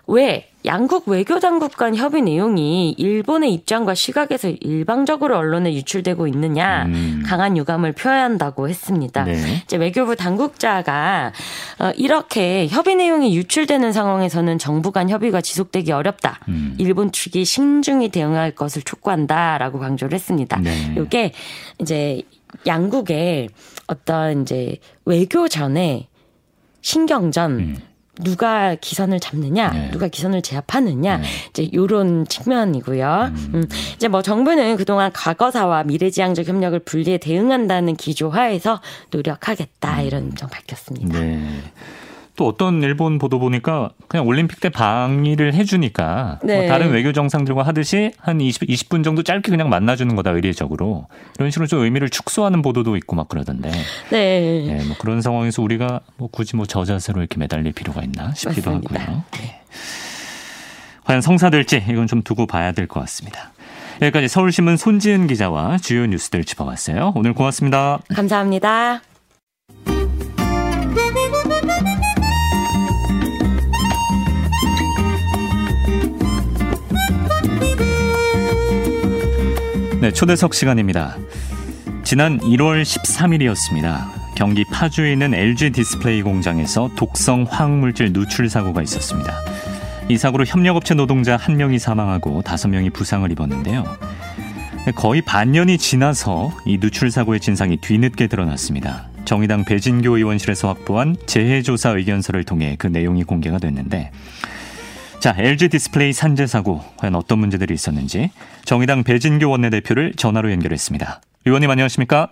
왜 0.07 0.49
양국 0.67 1.09
외교당국 1.09 1.77
간 1.77 1.95
협의 1.95 2.23
내용이 2.23 2.93
일본의 2.93 3.53
입장과 3.53 3.95
시각에서 3.95 4.49
일방적으로 4.49 5.37
언론에 5.37 5.75
유출되고 5.75 6.27
있느냐 6.29 6.87
음. 6.87 7.23
강한 7.27 7.57
유감을 7.57 7.93
표한다고 7.93 8.69
했습니다. 8.69 9.25
네. 9.25 9.63
이제 9.65 9.77
외교부 9.77 10.17
당국자가 10.17 11.33
어, 11.79 11.91
이렇게 11.97 12.67
협의 12.69 12.97
내용이 12.97 13.37
유출되는 13.37 13.93
상황에서는 13.93 14.59
정부 14.59 14.91
간 14.91 15.11
협의가 15.11 15.43
지속되기 15.43 15.93
어렵다. 15.93 16.41
음. 16.49 16.75
일본 16.79 17.13
측이 17.13 17.45
신중히 17.45 18.09
대응할 18.09 18.53
것을 18.53 18.83
촉구한다라고 18.83 19.79
강조를 19.79 20.15
했습니다. 20.15 20.59
네. 20.61 20.95
이게 20.99 21.33
이제 21.79 22.23
양국의 22.67 23.51
어떤 23.87 24.43
이제 24.43 24.79
외교 25.05 25.47
전에 25.47 26.09
신경전 26.81 27.51
음. 27.53 27.77
누가 28.21 28.75
기선을 28.77 29.19
잡느냐, 29.21 29.71
네. 29.71 29.91
누가 29.91 30.09
기선을 30.09 30.43
제압하느냐, 30.43 31.19
네. 31.19 31.27
이제 31.51 31.71
요런 31.73 32.27
측면이고요. 32.27 33.31
음. 33.31 33.51
음. 33.55 33.69
이제 33.97 34.09
뭐 34.09 34.23
정부는 34.23 34.77
그동안 34.77 35.13
과거사와 35.13 35.85
미래지향적 35.85 36.47
협력을 36.47 36.79
분리해 36.79 37.19
대응한다는 37.19 37.97
기조하에서 37.97 38.81
노력하겠다 39.11 40.01
음. 40.01 40.07
이런 40.07 40.35
점 40.37 40.49
밝혔습니다. 40.49 41.19
네. 41.19 41.49
또 42.37 42.49
어떤 42.49 42.83
일본 42.83 43.19
보도 43.19 43.39
보니까 43.39 43.91
그냥 44.09 44.27
올림픽 44.27 44.61
때 44.61 44.69
방위를 44.69 45.55
해주니까 45.55 46.41
뭐 46.43 46.53
네. 46.53 46.59
뭐 46.61 46.69
다른 46.69 46.91
외교 46.91 47.13
정상들과 47.13 47.63
하듯이 47.63 48.13
한 48.19 48.41
20, 48.41 48.63
20분 48.63 49.05
정도 49.05 49.23
짧게 49.23 49.51
그냥 49.51 49.69
만나주는 49.69 50.15
거다 50.17 50.31
의례적으로 50.33 51.07
이런 51.39 51.51
식으로 51.53 51.69
좀 51.69 51.81
의미를 51.85 52.09
축소하는 52.11 52.61
보도도 52.63 52.97
있고 52.97 53.15
막 53.15 53.29
그러던데. 53.29 53.71
네. 54.11 54.65
네, 54.67 54.85
뭐 54.85 54.97
그런 54.99 55.23
상황에서 55.23 55.63
우리가 55.63 56.01
뭐 56.17 56.29
굳이 56.31 56.57
뭐 56.57 56.67
저자세로 56.67 57.21
이렇게 57.21 57.39
매달릴 57.39 57.73
필요가 57.73 58.03
있나 58.03 58.35
싶기도 58.35 58.73
맞습니다. 58.73 59.01
하고요. 59.01 59.23
네. 59.33 59.61
과연 61.05 61.21
성사될지 61.21 61.85
이건 61.89 62.07
좀 62.07 62.23
두고 62.23 62.47
봐야 62.47 62.73
될 62.73 62.89
것 62.89 62.99
같습니다. 63.01 63.53
여기까지 64.03 64.27
서울신문 64.27 64.77
손지은 64.77 65.29
기자와 65.29 65.79
주요 65.79 66.05
뉴스들 66.07 66.45
짚어봤어요. 66.45 67.13
오늘 67.15 67.33
고맙습니다. 67.33 68.01
감사합니다. 68.13 69.14
네, 80.05 80.13
초대석 80.13 80.53
시간입니다. 80.53 81.17
지난 82.03 82.39
1월 82.41 82.83
13일이었습니다. 82.83 84.35
경기 84.37 84.63
파주에 84.71 85.11
있는 85.11 85.33
LG 85.33 85.71
디스플레이 85.71 86.21
공장에서 86.21 86.91
독성 86.95 87.47
화학물질 87.49 88.13
누출 88.13 88.51
사고가 88.51 88.83
있었습니다. 88.83 89.33
이 90.11 90.19
사고로 90.19 90.45
협력업체 90.45 90.93
노동자 90.93 91.39
1명이 91.39 91.79
사망하고 91.79 92.43
5명이 92.43 92.93
부상을 92.93 93.33
입었는데요. 93.33 93.83
거의 94.95 95.23
반년이 95.23 95.79
지나서 95.79 96.53
이 96.67 96.77
누출 96.77 97.11
사고의 97.11 97.41
진상이 97.41 97.79
뒤늦게 97.79 98.27
드러났습니다. 98.27 99.09
정의당 99.25 99.65
배진교 99.65 100.19
의원실에서 100.19 100.69
확보한 100.69 101.17
재해조사 101.25 101.93
의견서를 101.93 102.45
통해 102.45 102.77
그 102.79 102.89
내용이 102.89 103.25
공개가 103.25 103.57
됐는데 103.57 104.11
자, 105.25 105.35
LG 105.39 105.71
디스플레이 105.71 106.13
산재 106.13 106.47
사고 106.47 106.83
과연 106.99 107.15
어떤 107.15 107.39
문제들이 107.39 107.73
있었는지 107.73 108.31
정의당 108.67 109.05
배진교 109.05 109.49
원내대표를 109.49 110.13
전화로 110.17 110.53
연결했습니다. 110.53 111.23
의원님 111.47 111.71
안녕하십니까? 111.71 112.29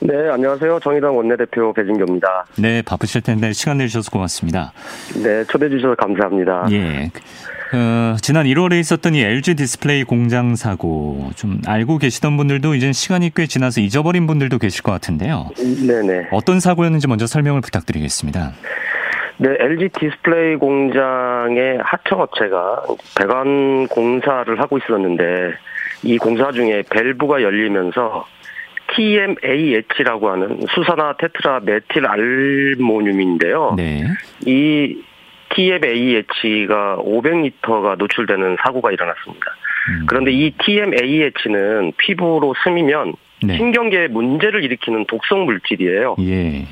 네, 0.00 0.14
안녕하세요. 0.30 0.80
정의당 0.82 1.14
원내대표 1.14 1.74
배진교입니다. 1.74 2.46
네, 2.56 2.80
바쁘실 2.80 3.20
텐데 3.20 3.52
시간 3.52 3.76
내주셔서 3.76 4.10
고맙습니다. 4.10 4.72
네, 5.22 5.44
초대해 5.44 5.68
주셔서 5.68 5.94
감사합니다. 5.94 6.68
예. 6.70 7.10
어, 7.74 8.16
지난 8.22 8.46
1월에 8.46 8.80
있었던 8.80 9.14
이 9.14 9.20
LG 9.20 9.56
디스플레이 9.56 10.04
공장 10.04 10.56
사고 10.56 11.32
좀 11.34 11.60
알고 11.66 11.98
계시던 11.98 12.38
분들도 12.38 12.76
이제 12.76 12.94
시간이 12.94 13.32
꽤 13.36 13.46
지나서 13.46 13.82
잊어버린 13.82 14.26
분들도 14.26 14.58
계실 14.58 14.82
것 14.82 14.92
같은데요. 14.92 15.50
네네. 15.86 16.28
어떤 16.30 16.60
사고였는지 16.60 17.08
먼저 17.08 17.26
설명을 17.26 17.60
부탁드리겠습니다. 17.60 18.54
네, 19.38 19.56
LG 19.58 19.90
디스플레이 19.90 20.56
공장의 20.56 21.78
하청업체가 21.82 22.84
배관 23.18 23.86
공사를 23.88 24.58
하고 24.60 24.78
있었는데 24.78 25.54
이 26.04 26.16
공사 26.18 26.52
중에 26.52 26.82
밸브가 26.90 27.42
열리면서 27.42 28.26
TMAH라고 28.94 30.30
하는 30.30 30.60
수산화 30.70 31.16
테트라 31.18 31.60
메틸 31.60 32.06
암모늄인데요. 32.06 33.74
네. 33.76 34.04
이 34.46 35.02
TMAH가 35.54 36.98
500리터가 37.00 37.98
노출되는 37.98 38.56
사고가 38.62 38.90
일어났습니다. 38.92 39.46
음. 39.90 40.06
그런데 40.06 40.32
이 40.32 40.52
TMAH는 40.52 41.92
피부로 41.98 42.54
스미면 42.64 43.14
네. 43.42 43.56
신경계에 43.56 44.08
문제를 44.08 44.64
일으키는 44.64 45.06
독성 45.06 45.44
물질이에요. 45.44 46.16
예. 46.20 46.66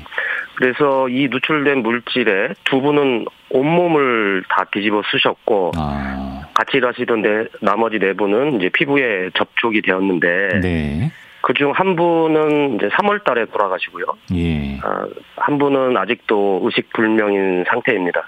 그래서 0.55 1.09
이 1.09 1.27
누출된 1.29 1.83
물질에 1.83 2.49
두 2.63 2.81
분은 2.81 3.25
온몸을 3.49 4.43
다 4.49 4.65
뒤집어 4.71 5.01
쓰셨고 5.11 5.73
아. 5.77 6.47
같이 6.53 6.77
일하시던 6.77 7.21
데 7.21 7.45
나머지 7.61 7.99
네 7.99 8.13
분은 8.13 8.59
이제 8.59 8.69
피부에 8.69 9.29
접촉이 9.35 9.81
되었는데 9.81 10.59
네. 10.61 11.11
그중 11.41 11.73
한 11.73 11.95
분은 11.95 12.75
이제 12.75 12.87
3월 12.87 13.23
달에 13.23 13.45
돌아가시고요. 13.45 14.05
예. 14.33 14.79
아, 14.81 15.05
한 15.35 15.57
분은 15.59 15.95
아직도 15.95 16.61
의식 16.63 16.91
불명인 16.93 17.65
상태입니다. 17.67 18.27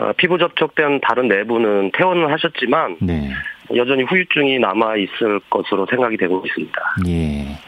아, 0.00 0.12
피부 0.16 0.38
접촉된 0.38 1.00
다른 1.00 1.28
네 1.28 1.44
분은 1.44 1.92
퇴원을 1.92 2.32
하셨지만 2.32 2.96
네. 3.00 3.30
여전히 3.76 4.02
후유증이 4.04 4.58
남아 4.58 4.96
있을 4.96 5.40
것으로 5.50 5.86
생각이 5.90 6.16
되고 6.16 6.42
있습니다. 6.44 6.80
예. 7.08 7.58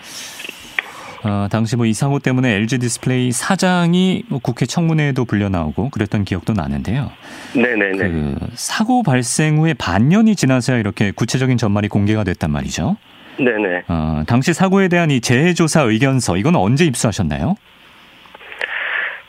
어, 1.25 1.47
당시 1.51 1.77
뭐 1.77 1.89
이 1.89 1.92
사고 1.95 2.19
때문에 2.19 2.57
LG 2.57 2.79
디스플레이 2.79 3.31
사장이 3.31 4.25
뭐 4.29 4.41
국회 4.41 4.67
청문회에도 4.67 5.25
불려 5.25 5.49
나오고 5.49 5.91
그랬던 5.91 6.25
기억도 6.25 6.53
나는데요. 6.53 7.11
네네네. 7.55 7.97
그 7.97 8.37
사고 8.55 9.03
발생 9.03 9.59
후에 9.59 9.75
반년이 9.75 10.35
지나서야 10.35 10.79
이렇게 10.79 11.12
구체적인 11.12 11.59
전말이 11.59 11.88
공개가 11.88 12.25
됐단 12.25 12.51
말이죠. 12.51 12.97
네네. 13.38 13.83
어, 13.88 14.25
당시 14.27 14.53
사고에 14.53 14.88
대한 14.88 15.11
이 15.11 15.21
재해조사 15.21 15.83
의견서 15.83 16.37
이건 16.37 16.57
언제 16.57 16.85
입수하셨나요? 16.85 17.57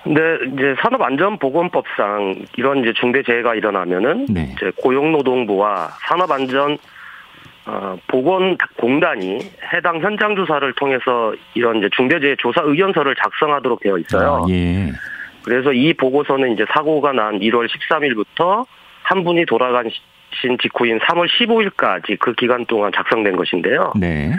네, 0.06 0.38
이제 0.54 0.76
산업안전보건법상 0.82 2.46
이런 2.58 2.80
이제 2.80 2.94
중대재해가 2.94 3.56
일어나면은 3.56 4.26
네. 4.30 4.54
이제 4.56 4.72
고용노동부와 4.82 5.90
산업안전 6.08 6.78
어, 7.66 7.98
보건공단이 8.08 9.40
해당 9.74 10.02
현장 10.02 10.36
조사를 10.36 10.74
통해서 10.74 11.34
이런 11.54 11.78
이제 11.78 11.90
중대재해 11.96 12.36
조사 12.38 12.62
의견서를 12.62 13.16
작성하도록 13.16 13.80
되어 13.80 13.98
있어요. 13.98 14.44
아, 14.44 14.50
예. 14.50 14.92
그래서 15.44 15.72
이 15.72 15.94
보고서는 15.94 16.54
이제 16.54 16.66
사고가 16.74 17.14
난 17.14 17.40
1월 17.40 17.68
13일부터 17.70 18.66
한 19.04 19.24
분이 19.24 19.46
돌아가신 19.46 19.92
직후인 20.62 21.00
3월 21.00 21.28
15일까지 21.30 22.20
그 22.20 22.34
기간 22.34 22.66
동안 22.66 22.92
작성된 22.94 23.36
것인데요. 23.36 23.94
네. 23.96 24.34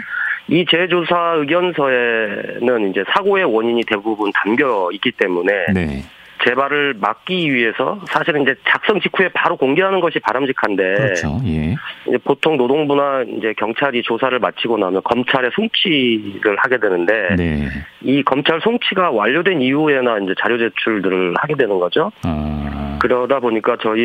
이 0.47 0.65
재조사 0.69 1.35
의견서에는 1.37 2.91
이제 2.91 3.03
사고의 3.13 3.45
원인이 3.45 3.83
대부분 3.87 4.31
담겨 4.33 4.89
있기 4.93 5.11
때문에 5.13 5.51
네. 5.73 6.03
재발을 6.45 6.95
막기 6.99 7.53
위해서 7.53 7.99
사실은 8.07 8.43
이제 8.43 8.55
작성 8.67 8.99
직후에 8.99 9.29
바로 9.29 9.55
공개하는 9.57 9.99
것이 9.99 10.19
바람직한데 10.19 10.83
그렇죠. 10.95 11.39
예. 11.45 11.75
이제 12.07 12.17
보통 12.23 12.57
노동부나 12.57 13.23
이제 13.23 13.53
경찰이 13.57 14.03
조사를 14.03 14.37
마치고 14.37 14.77
나면 14.77 15.01
검찰에 15.03 15.49
송치를 15.55 16.57
하게 16.57 16.77
되는데 16.77 17.35
네. 17.35 17.67
이 18.01 18.21
검찰 18.23 18.59
송치가 18.61 19.11
완료된 19.11 19.61
이후에나 19.61 20.19
이제 20.19 20.35
자료 20.39 20.57
제출들을 20.57 21.33
하게 21.37 21.55
되는 21.55 21.79
거죠. 21.79 22.11
아. 22.23 22.84
그러다 22.99 23.39
보니까 23.39 23.77
저희 23.81 24.01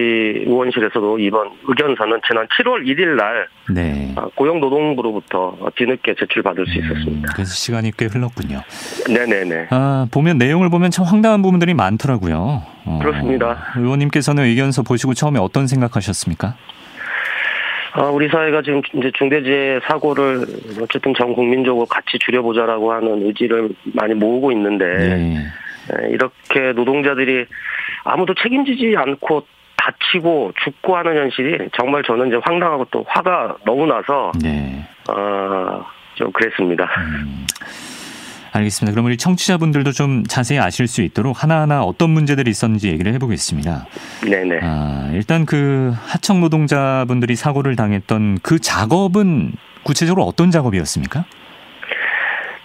의원실에서도 0.46 1.18
이번 1.18 1.50
의견서는 1.66 2.20
지난 2.26 2.46
7월 2.48 2.84
1일 2.86 3.16
날 3.16 3.48
네. 3.72 4.12
아, 4.16 4.26
고용노동부로부터 4.34 5.56
뒤늦게 5.76 6.14
제출받을 6.18 6.66
수 6.66 6.78
음, 6.78 6.84
있었습니다. 6.84 7.28
음, 7.28 7.32
그래서 7.34 7.52
시간이 7.52 7.92
꽤 7.96 8.06
흘렀군요. 8.06 8.60
네네네. 9.08 9.68
아, 9.70 10.06
보면 10.10 10.38
내용을 10.38 10.70
보면 10.70 10.90
참 10.90 11.04
황당한 11.04 11.42
부분들이 11.42 11.74
많더라고요. 11.74 12.62
어, 12.84 12.98
그렇습니다. 13.00 13.72
의원님께서는 13.76 14.44
의견서 14.44 14.82
보시고 14.82 15.14
처음에 15.14 15.38
어떤 15.38 15.66
생각하셨습니까? 15.66 16.54
아, 17.92 18.02
우리 18.04 18.28
사회가 18.28 18.62
지금 18.62 18.82
이제 18.94 19.10
중대재해 19.14 19.80
사고를 19.84 20.46
어쨌든 20.80 21.12
전 21.18 21.34
국민적으로 21.34 21.86
같이 21.86 22.18
줄여보자라고 22.20 22.92
하는 22.92 23.26
의지를 23.26 23.70
많이 23.94 24.14
모으고 24.14 24.52
있는데 24.52 24.84
네. 24.86 25.36
이렇게 26.10 26.72
노동자들이 26.72 27.46
아무도 28.04 28.34
책임지지 28.34 28.94
않고 28.96 29.46
다치고 29.76 30.52
죽고 30.62 30.96
하는 30.96 31.16
현실이 31.16 31.70
정말 31.76 32.02
저는 32.02 32.28
이제 32.28 32.38
황당하고 32.42 32.86
또 32.90 33.04
화가 33.08 33.56
너무 33.64 33.86
나서 33.86 34.30
네. 34.42 34.84
어, 35.08 35.84
좀 36.14 36.30
그랬습니다. 36.32 36.84
음. 36.98 37.46
알겠습니다. 38.52 38.92
그럼 38.92 39.06
우리 39.06 39.16
청취자분들도 39.16 39.92
좀 39.92 40.24
자세히 40.24 40.58
아실 40.58 40.88
수 40.88 41.02
있도록 41.02 41.42
하나하나 41.42 41.82
어떤 41.82 42.10
문제들이 42.10 42.50
있었는지 42.50 42.90
얘기를 42.90 43.12
해보겠습니다. 43.14 43.86
네네. 44.28 44.58
아, 44.60 45.10
일단 45.14 45.46
그 45.46 45.92
하청 45.94 46.40
노동자분들이 46.40 47.36
사고를 47.36 47.76
당했던 47.76 48.38
그 48.42 48.58
작업은 48.58 49.52
구체적으로 49.84 50.24
어떤 50.24 50.50
작업이었습니까? 50.50 51.24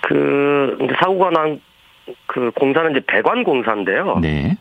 그 0.01 0.77
이제 0.81 0.93
사고가 0.99 1.29
난 1.29 1.59
그 2.27 2.51
공사는 2.51 2.91
이제 2.91 3.01
배관 3.05 3.43
공사인데요. 3.43 4.19
네. 4.21 4.57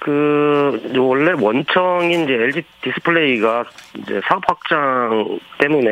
그 0.00 0.92
원래 0.96 1.32
원청인 1.32 2.24
이제 2.24 2.34
LG 2.34 2.62
디스플레이가 2.82 3.64
이제 3.98 4.20
사업 4.26 4.42
확장 4.48 5.38
때문에 5.58 5.90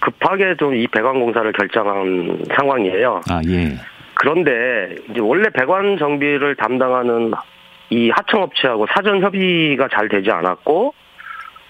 급하게 0.00 0.56
좀 0.56 0.74
이 0.74 0.86
배관 0.86 1.20
공사를 1.20 1.50
결정한 1.52 2.44
상황이에요. 2.56 3.20
아 3.30 3.40
예. 3.48 3.74
그런데 4.14 4.96
이제 5.10 5.20
원래 5.20 5.48
배관 5.50 5.98
정비를 5.98 6.56
담당하는 6.56 7.32
이 7.90 8.10
하청업체하고 8.10 8.86
사전 8.94 9.20
협의가 9.22 9.88
잘 9.88 10.08
되지 10.08 10.30
않았고 10.30 10.94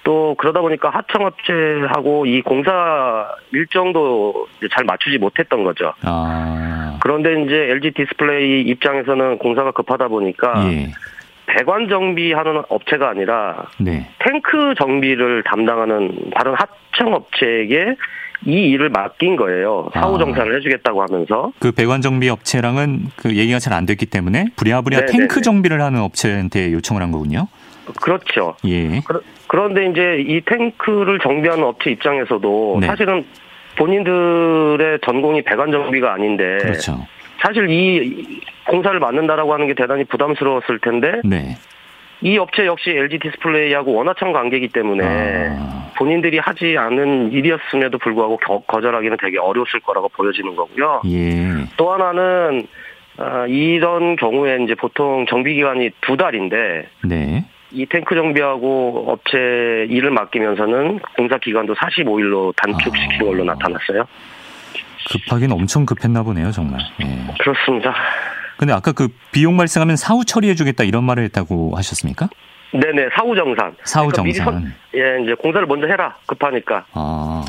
또 0.03 0.35
그러다 0.39 0.61
보니까 0.61 0.91
하청업체하고 0.91 2.27
이 2.27 2.41
공사 2.43 3.29
일정도 3.53 4.47
잘 4.73 4.85
맞추지 4.85 5.19
못했던 5.19 5.65
거죠. 5.65 5.93
아. 6.03 6.99
그런데 7.03 7.43
이제 7.43 7.55
LG 7.71 7.93
디스플레이 7.93 8.63
입장에서는 8.63 9.39
공사가 9.39 9.71
급하다 9.73 10.09
보니까 10.09 10.73
예. 10.73 10.93
배관 11.53 11.89
정비하는 11.89 12.63
업체가 12.69 13.11
아니라 13.11 13.67
네. 13.79 14.09
탱크 14.25 14.75
정비를 14.79 15.43
담당하는 15.45 16.31
다른 16.35 16.55
하청 16.55 17.15
업체에게 17.15 17.97
이 18.47 18.53
일을 18.71 18.89
맡긴 18.89 19.37
거예요. 19.37 19.91
사후 19.93 20.15
아. 20.17 20.19
정산을 20.19 20.57
해주겠다고 20.57 21.03
하면서. 21.03 21.53
그 21.59 21.73
배관 21.73 22.01
정비 22.01 22.29
업체랑은 22.29 23.07
그 23.17 23.37
얘기가 23.37 23.59
잘 23.59 23.75
안 23.75 23.85
됐기 23.87 24.07
때문에 24.07 24.47
부랴부랴 24.57 25.01
네네네. 25.01 25.13
탱크 25.13 25.43
정비를 25.43 25.83
하는 25.83 26.01
업체한테 26.01 26.73
요청을 26.73 27.03
한 27.03 27.13
거군요. 27.13 27.49
그렇죠. 28.01 28.55
예. 28.67 29.03
그런데 29.49 29.87
이제 29.87 30.25
이 30.27 30.41
탱크를 30.43 31.19
정비하는 31.19 31.65
업체 31.65 31.91
입장에서도 31.91 32.79
네. 32.81 32.87
사실은 32.87 33.25
본인들의 33.77 35.01
전공이 35.05 35.43
배관 35.43 35.71
정비가 35.73 36.13
아닌데 36.15 36.59
그렇죠. 36.63 37.05
사실 37.41 37.69
이 37.71 38.41
공사를 38.67 38.99
맡는다라고 38.99 39.53
하는 39.53 39.67
게 39.67 39.75
대단히 39.75 40.05
부담스러웠을 40.05 40.79
텐데 40.81 41.21
네. 41.25 41.57
이 42.23 42.37
업체 42.39 42.67
역시 42.67 42.91
LG 42.91 43.19
디스플레이하고 43.19 43.95
원하청 43.95 44.33
관계이기 44.33 44.69
때문에 44.69 45.05
아. 45.59 45.91
본인들이 45.97 46.39
하지 46.39 46.77
않은 46.77 47.33
일이었음에도 47.33 47.99
불구하고 47.99 48.37
거, 48.39 48.61
거절하기는 48.61 49.17
되게 49.21 49.39
어려웠을 49.39 49.81
거라고 49.81 50.09
보여지는 50.11 50.55
거고요. 50.55 51.03
예. 51.07 51.65
또 51.77 51.93
하나는 51.93 52.67
아, 53.17 53.47
이런 53.47 54.17
경우에 54.17 54.59
이제 54.65 54.75
보통 54.75 55.27
정비 55.27 55.55
기간이 55.55 55.91
두 56.01 56.17
달인데 56.17 56.89
네. 57.05 57.45
이 57.73 57.87
탱크 57.87 58.15
정비하고 58.15 59.07
업체 59.09 59.87
일을 59.89 60.11
맡기면서는 60.11 61.01
공사 61.17 61.39
기간도 61.39 61.75
45일로 61.75 62.55
단축시킨 62.57 63.21
아. 63.21 63.25
걸로 63.25 63.45
나타났어요. 63.45 64.05
급하긴 65.11 65.53
엄청 65.53 65.87
급했나 65.87 66.23
보네요, 66.23 66.53
정말. 66.53 66.81
예. 67.01 67.35
그렇습니다. 67.39 67.95
근데 68.57 68.73
아까 68.73 68.93
그 68.93 69.09
비용 69.33 69.57
발생하면 69.57 69.97
사후 69.97 70.25
처리해주겠다 70.25 70.85
이런 70.85 71.05
말을 71.05 71.25
했다고 71.25 71.77
하셨습니까? 71.77 72.29
네네 72.73 73.09
사후 73.17 73.35
정산. 73.35 73.75
사후 73.85 74.11
그러니까 74.11 74.63
예, 74.95 75.23
이제 75.25 75.35
공사를 75.35 75.67
먼저 75.67 75.87
해라 75.87 76.17
급하니까. 76.27 76.85
아. 76.93 77.45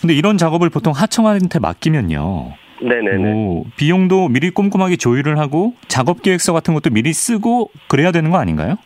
근데 0.00 0.14
이런 0.14 0.36
작업을 0.36 0.68
보통 0.68 0.92
하청한테 0.92 1.60
맡기면요. 1.60 2.52
네네네. 2.82 3.16
뭐 3.16 3.64
비용도 3.76 4.28
미리 4.28 4.50
꼼꼼하게 4.50 4.96
조율을 4.96 5.38
하고 5.38 5.74
작업 5.88 6.22
계획서 6.22 6.52
같은 6.52 6.74
것도 6.74 6.90
미리 6.90 7.12
쓰고 7.12 7.70
그래야 7.88 8.12
되는 8.12 8.30
거 8.30 8.38
아닌가요? 8.38 8.76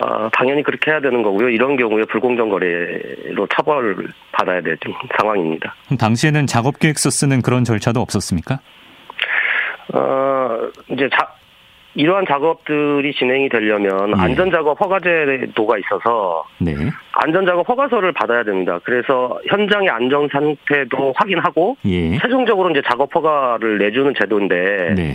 아, 0.00 0.30
당연히 0.32 0.62
그렇게 0.62 0.90
해야 0.90 1.00
되는 1.00 1.22
거고요. 1.22 1.50
이런 1.50 1.76
경우에 1.76 2.04
불공정 2.04 2.48
거래로 2.48 3.46
처벌 3.54 3.96
받아야 4.32 4.60
될 4.60 4.78
상황입니다. 5.18 5.74
당시에는 5.98 6.46
작업 6.46 6.78
계획서 6.78 7.10
쓰는 7.10 7.42
그런 7.42 7.64
절차도 7.64 8.00
없었습니까? 8.00 8.60
어, 9.92 10.58
이제 10.90 11.08
자, 11.12 11.28
이러한 11.94 12.24
작업들이 12.26 13.12
진행이 13.12 13.48
되려면 13.48 14.10
예. 14.16 14.22
안전작업 14.22 14.80
허가제도가 14.80 15.76
있어서 15.78 16.44
네. 16.58 16.74
안전작업 17.12 17.68
허가서를 17.68 18.12
받아야 18.12 18.44
됩니다. 18.44 18.78
그래서 18.84 19.38
현장의 19.48 19.90
안전 19.90 20.28
상태도 20.32 21.12
확인하고 21.16 21.76
예. 21.86 22.16
최종적으로 22.18 22.70
이제 22.70 22.80
작업 22.88 23.14
허가를 23.14 23.78
내주는 23.78 24.14
제도인데 24.18 24.94
네. 24.94 25.14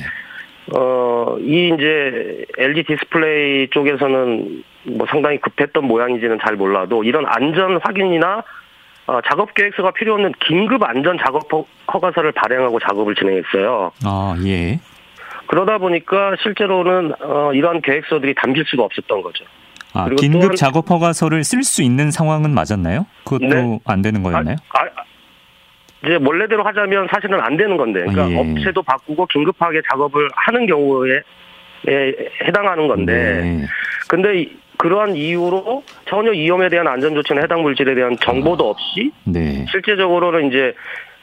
어, 0.73 1.37
이 1.39 1.71
이제 1.75 2.45
LG 2.57 2.83
디스플레이 2.83 3.69
쪽에서는 3.69 4.63
뭐 4.97 5.05
상당히 5.09 5.39
급했던 5.39 5.85
모양인지는 5.85 6.39
잘 6.43 6.55
몰라도 6.55 7.03
이런 7.03 7.25
안전 7.27 7.77
확인이나 7.83 8.43
어, 9.07 9.19
작업 9.29 9.53
계획서가 9.53 9.91
필요 9.91 10.13
없는 10.15 10.33
긴급 10.39 10.81
안전 10.83 11.17
작업 11.23 11.51
허- 11.53 11.65
허가서를 11.93 12.31
발행하고 12.31 12.79
작업을 12.79 13.13
진행했어요. 13.13 13.91
아, 14.03 14.35
예. 14.45 14.79
그러다 15.47 15.77
보니까 15.77 16.35
실제로는 16.41 17.13
어, 17.21 17.51
이러한 17.53 17.81
계획서들이 17.81 18.33
담길 18.33 18.65
수가 18.65 18.83
없었던 18.83 19.21
거죠. 19.21 19.45
아, 19.93 20.09
또 20.09 20.15
긴급 20.15 20.49
한- 20.49 20.55
작업 20.55 20.89
허가서를 20.89 21.43
쓸 21.43 21.61
수 21.61 21.83
있는 21.83 22.09
상황은 22.09 22.49
맞았나요? 22.55 23.05
그것도 23.25 23.45
네. 23.47 23.79
안 23.85 24.01
되는 24.01 24.23
거였나요? 24.23 24.55
아, 24.69 24.79
아, 24.81 25.03
이제 26.05 26.19
원래대로 26.23 26.63
하자면 26.63 27.07
사실은 27.11 27.39
안 27.41 27.57
되는 27.57 27.77
건데, 27.77 28.01
그러니까 28.01 28.23
아, 28.25 28.29
예. 28.31 28.37
업체도 28.37 28.83
바꾸고 28.83 29.25
긴급하게 29.25 29.81
작업을 29.89 30.29
하는 30.35 30.67
경우에 30.67 31.21
에 31.87 32.13
해당하는 32.43 32.87
건데, 32.87 33.13
네. 33.43 33.65
근데 34.07 34.41
이- 34.41 34.57
그러한 34.77 35.15
이유로 35.15 35.83
전혀 36.07 36.31
위험에 36.31 36.69
대한 36.69 36.87
안전 36.87 37.13
조치나 37.15 37.41
해당 37.41 37.61
물질에 37.61 37.95
대한 37.95 38.15
정보도 38.21 38.69
없이 38.69 39.11
네. 39.23 39.65
실제적으로는 39.69 40.47
이제 40.49 40.73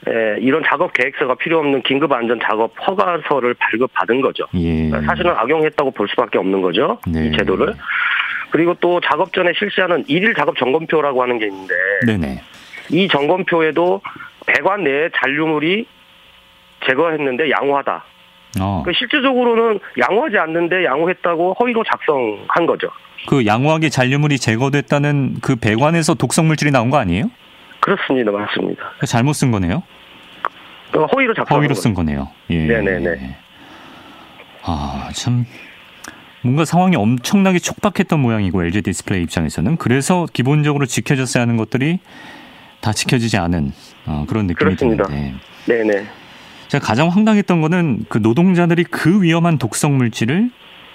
에, 0.09 0.37
이런 0.41 0.63
작업 0.67 0.93
계획서가 0.95 1.35
필요 1.37 1.59
없는 1.59 1.83
긴급 1.83 2.11
안전 2.13 2.41
작업 2.43 2.73
허가서를 2.87 3.55
발급받은 3.55 4.21
거죠. 4.21 4.47
예. 4.55 4.89
사실은 4.91 5.33
악용했다고 5.33 5.91
볼 5.93 6.09
수밖에 6.09 6.39
없는 6.39 6.61
거죠. 6.63 6.99
네. 7.07 7.27
이 7.27 7.37
제도를. 7.37 7.75
그리고 8.51 8.75
또 8.81 9.01
작업 9.01 9.33
전에 9.33 9.53
실시하는 9.57 10.05
일일 10.09 10.35
작업 10.35 10.57
점검표라고 10.57 11.23
하는 11.23 11.39
게 11.39 11.47
있는데 11.47 11.75
네네. 12.07 12.41
이 12.91 13.09
점검표에도 13.09 14.01
배관 14.47 14.85
내에 14.85 15.09
잔류물이 15.17 15.87
제거했는데 16.87 17.51
양호하다. 17.51 18.05
어. 18.61 18.83
그 18.85 18.93
실질적으로는 18.93 19.81
양호하지 19.99 20.37
않는데 20.39 20.85
양호했다고 20.85 21.55
허위로 21.61 21.85
작성한 21.85 22.67
거죠. 22.67 22.89
그 23.29 23.47
양호하게 23.47 23.89
잔류물이 23.89 24.39
제거됐다는 24.39 25.37
그 25.41 25.57
배관에서 25.57 26.15
독성 26.15 26.49
물질이 26.49 26.71
나온 26.71 26.91
거 26.91 26.99
아니에요? 26.99 27.31
그렇습니다. 27.81 28.31
맞습니다. 28.33 28.83
잘못 29.07 29.33
쓴 29.35 29.51
거네요. 29.51 29.83
그 30.91 31.05
허위로 31.05 31.35
작성한 31.35 31.61
허위로. 31.63 31.75
쓴 31.75 31.95
거네요. 31.95 32.29
예. 32.51 32.59
네네네. 32.67 33.37
아, 34.65 35.09
참. 35.15 35.45
뭔가 36.43 36.65
상황이 36.65 36.97
엄청나게 36.97 37.61
촉박했던 37.61 38.19
모양이고 38.19 38.65
LG 38.65 38.83
디스플레이 38.83 39.23
입장에서는 39.23 39.77
그래서 39.77 40.27
기본적으로 40.33 40.87
지켜졌어야 40.87 41.43
하는 41.43 41.57
것들이 41.57 42.01
다 42.83 42.93
지켜지지 42.93 43.39
않은 43.39 43.73
어, 44.07 44.27
그런 44.29 44.47
느낌이 44.47 44.77
그렇습니다. 44.77 45.05
드는데 45.05 45.35
네네. 45.67 46.07
제가 46.69 46.85
가장 46.85 47.09
황당했던 47.09 47.61
거는 47.61 48.05
그 48.09 48.19
노동자들이 48.19 48.85
그 48.85 49.23
위험한 49.23 49.59
독성 49.59 49.97
물질을 49.97 50.51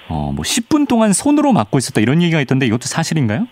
어, 0.09 0.31
뭐 0.35 0.43
10분 0.43 0.87
동안 0.87 1.13
손으로 1.13 1.53
맡고 1.53 1.77
있었다 1.77 2.01
이런 2.01 2.21
얘기가 2.21 2.41
있던데 2.41 2.65
이것도 2.65 2.83
사실인가요? 2.83 3.47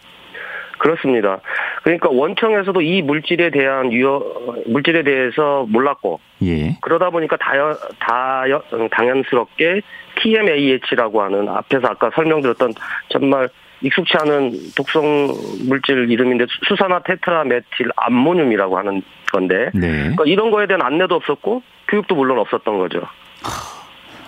그렇습니다. 0.78 1.40
그러니까 1.84 2.10
원청에서도 2.10 2.82
이 2.82 3.02
물질에 3.02 3.50
대한 3.50 3.92
유효 3.92 4.64
물질에 4.68 5.04
대해서 5.04 5.66
몰랐고 5.70 6.20
예. 6.44 6.78
그러다 6.82 7.10
보니까 7.10 7.38
다여, 7.38 7.78
다여, 8.00 8.62
당연스럽게 8.92 9.82
TMAH라고 10.22 11.22
하는 11.22 11.48
앞에서 11.48 11.88
아까 11.88 12.12
설명드렸던 12.14 12.74
정말 13.10 13.50
익숙치 13.82 14.14
않은 14.22 14.52
독성 14.76 15.02
물질 15.68 16.10
이름인데 16.10 16.46
수산화 16.68 17.04
테트라메틸 17.04 17.92
암모늄이라고 17.96 18.78
하는 18.78 19.02
건데 19.32 19.70
네. 19.74 19.90
그러니까 19.98 20.24
이런 20.26 20.52
거에 20.52 20.68
대한 20.68 20.82
안내도 20.82 21.16
없었고 21.16 21.62
교육도 21.88 22.16
물론 22.16 22.40
없었던 22.40 22.78
거죠. 22.78 23.02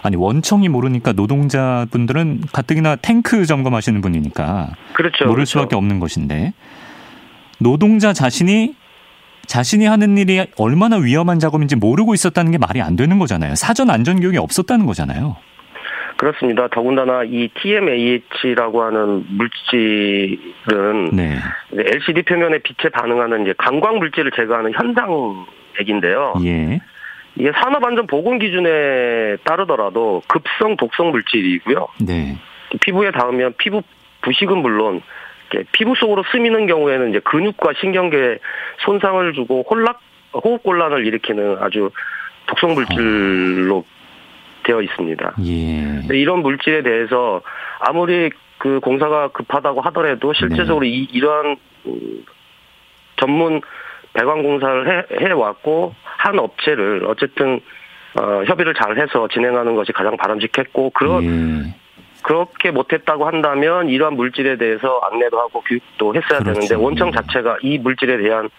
아니 0.03 0.15
원청이 0.15 0.69
모르니까 0.69 1.13
노동자분들은 1.13 2.41
가뜩이나 2.53 2.95
탱크 2.97 3.45
점검하시는 3.45 3.99
분이니까 4.01 4.69
그렇죠. 4.93 5.25
모를 5.25 5.35
그렇죠. 5.35 5.59
수밖에 5.59 5.75
없는 5.75 5.99
것인데 5.99 6.53
노동자 7.59 8.13
자신이 8.13 8.75
자신이 9.47 9.85
하는 9.85 10.17
일이 10.17 10.45
얼마나 10.57 10.97
위험한 10.97 11.39
작업인지 11.39 11.77
모르고 11.77 12.13
있었다는 12.13 12.51
게 12.51 12.57
말이 12.57 12.81
안 12.81 12.95
되는 12.95 13.17
거잖아요. 13.17 13.55
사전 13.55 13.89
안전 13.89 14.19
교육이 14.19 14.37
없었다는 14.37 14.85
거잖아요. 14.85 15.37
그렇습니다. 16.17 16.67
더군다나 16.67 17.23
이 17.23 17.47
TMAH라고 17.49 18.83
하는 18.83 19.23
물질은 19.29 21.11
네. 21.13 21.37
이제 21.71 21.83
LCD 21.85 22.23
표면에 22.23 22.57
빛에 22.59 22.89
반응하는 22.89 23.43
이제 23.43 23.53
강광 23.57 23.99
물질을 23.99 24.31
제거하는 24.31 24.73
현상 24.73 25.45
액인데요. 25.79 26.33
예. 26.43 26.79
이게 27.35 27.51
산업안전보건 27.51 28.39
기준에 28.39 29.37
따르더라도 29.43 30.23
급성 30.27 30.75
독성 30.75 31.11
물질이고요. 31.11 31.87
네. 32.01 32.35
피부에 32.81 33.11
닿으면 33.11 33.53
피부 33.57 33.83
부식은 34.21 34.57
물론 34.57 35.01
피부 35.71 35.95
속으로 35.95 36.23
스미는 36.31 36.65
경우에는 36.65 37.11
이제 37.11 37.19
근육과 37.19 37.73
신경계에 37.79 38.39
손상을 38.79 39.33
주고 39.33 39.63
혼락 39.69 40.01
호흡 40.33 40.63
곤란을 40.63 41.05
일으키는 41.05 41.57
아주 41.59 41.91
독성 42.47 42.73
물질로 42.73 43.85
되어 44.67 44.81
있습니다. 44.81 45.35
예. 45.45 46.15
이런 46.15 46.41
물질에 46.41 46.83
대해서 46.83 47.41
아무리 47.79 48.29
그 48.57 48.79
공사가 48.81 49.29
급하다고 49.29 49.81
하더라도 49.81 50.33
실제적으로 50.33 50.81
네. 50.81 50.89
이, 50.89 51.07
이러한 51.11 51.55
음, 51.85 52.25
전문 53.15 53.61
배관 54.13 54.43
공사를 54.43 54.87
해, 54.89 55.25
해 55.25 55.31
왔고 55.31 55.95
한 56.03 56.37
업체를 56.39 57.05
어쨌든 57.07 57.61
어, 58.19 58.43
협의를 58.45 58.73
잘 58.73 58.97
해서 58.97 59.27
진행하는 59.31 59.75
것이 59.75 59.91
가장 59.93 60.17
바람직했고 60.17 60.89
그런 60.89 61.23
예. 61.23 61.75
그렇게 62.23 62.71
못했다고 62.71 63.25
한다면 63.25 63.89
이러한 63.89 64.15
물질에 64.15 64.57
대해서 64.57 64.99
안내도 65.09 65.39
하고 65.39 65.61
교육도 65.61 66.15
했어야 66.15 66.39
그렇죠. 66.39 66.53
되는데 66.59 66.75
원청 66.75 67.11
자체가 67.11 67.59
이 67.61 67.77
물질에 67.77 68.17
대한 68.17 68.49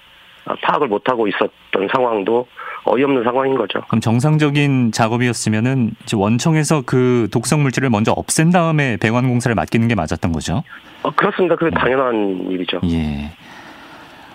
파악을 0.63 0.89
못하고 0.89 1.27
있었던 1.29 1.89
상황도 1.93 2.47
어이없는 2.85 3.25
상황인 3.25 3.57
거죠. 3.57 3.81
그럼 3.89 4.01
정상적인 4.01 4.93
작업이었으면은 4.93 5.93
원청에서 6.15 6.83
그 6.87 7.29
독성 7.33 7.63
물질을 7.63 7.91
먼저 7.91 8.13
없앤 8.13 8.51
다음에 8.51 8.97
배관 8.97 9.29
공사를 9.29 9.55
맡기는 9.55 9.87
게 9.89 9.95
맞았던 9.95 10.33
거죠? 10.33 10.63
어, 11.03 11.11
그렇습니다. 11.11 11.57
그게 11.57 11.71
당연한 11.71 12.47
일이죠. 12.51 12.81
예. 12.85 13.31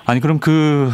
아니 0.05 0.19
그럼 0.19 0.39
그 0.39 0.89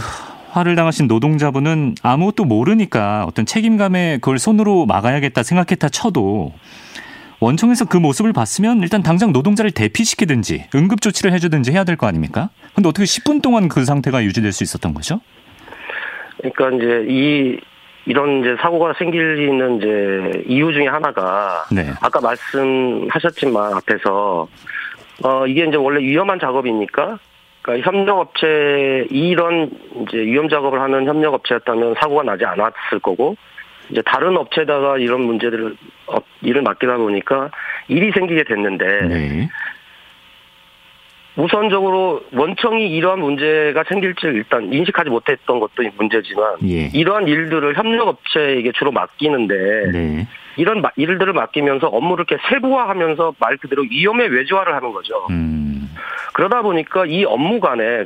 화를 0.52 0.76
당하신 0.76 1.08
노동자분은 1.08 1.96
아무것도 2.02 2.46
모르니까 2.46 3.26
어떤 3.28 3.46
책임감에 3.46 4.18
그걸 4.18 4.40
손으로 4.40 4.86
막아야겠다 4.86 5.44
생각했다 5.44 5.90
쳐도 5.90 6.54
원청에서 7.42 7.86
그 7.86 7.98
모습을 7.98 8.34
봤으면 8.34 8.82
일단 8.82 9.02
당장 9.02 9.32
노동자를 9.32 9.72
대피시키든지 9.72 10.66
응급 10.76 11.02
조치를 11.02 11.32
해주든지 11.34 11.72
해야 11.72 11.84
될 11.84 11.96
거 11.96 12.08
아닙니까? 12.08 12.50
근데 12.76 12.90
어떻게 12.90 13.06
10분 13.06 13.42
동안 13.42 13.68
그 13.70 13.86
상태가 13.86 14.24
유지될 14.24 14.52
수 14.52 14.64
있었던 14.64 14.94
거죠? 14.94 15.22
그러니까 16.38 16.70
이제 16.72 17.06
이 17.10 17.60
이런 18.06 18.40
이제 18.40 18.56
사고가 18.62 18.94
생기는 18.98 19.78
이제 19.78 20.44
이유 20.48 20.72
중에 20.74 20.88
하나가 20.88 21.66
네. 21.72 21.92
아까 22.02 22.20
말씀하셨지만 22.22 23.74
앞에서 23.74 24.48
어 25.24 25.48
이게 25.48 25.66
이제 25.66 25.76
원래 25.76 26.00
위험한 26.02 26.40
작업이니까 26.40 27.20
그러니까 27.62 27.90
협력업체 27.92 29.08
이런 29.12 29.70
이제 30.02 30.18
위험 30.18 30.48
작업을 30.50 30.80
하는 30.82 31.06
협력업체였다면 31.08 31.96
사고가 32.00 32.24
나지 32.24 32.46
않았을 32.46 33.00
거고 33.04 33.36
이제 33.90 34.02
다른 34.06 34.38
업체다가 34.38 34.98
이런 34.98 35.22
문제들을 35.22 35.76
어, 36.08 36.18
일을 36.42 36.62
맡기다 36.62 36.98
보니까 36.98 37.52
일이 37.88 38.12
생기게 38.12 38.44
됐는데 38.44 39.02
네. 39.08 39.50
우선적으로 41.36 42.22
원청이 42.34 42.90
이러한 42.90 43.20
문제가 43.20 43.84
생길지 43.88 44.28
일단 44.28 44.74
인식하지 44.74 45.10
못했던 45.10 45.60
것도 45.60 45.84
문제지만 45.98 46.58
예. 46.68 46.90
이러한 46.94 47.28
일들을 47.28 47.78
협력업체에게 47.78 48.74
주로 48.74 48.92
맡기는데 48.92 49.92
네. 49.92 50.28
이런 50.58 50.84
일들을 50.98 51.32
맡기면서 51.32 51.88
업무를 51.88 52.26
이렇게 52.28 52.44
세부화하면서 52.50 53.36
말 53.40 53.56
그대로 53.58 53.84
위험의 53.84 54.28
외주화를 54.30 54.76
하는 54.76 54.92
거죠. 54.92 55.28
음. 55.30 55.90
그러다 56.34 56.62
보니까 56.62 57.06
이 57.06 57.24
업무 57.24 57.62
간에 57.62 58.06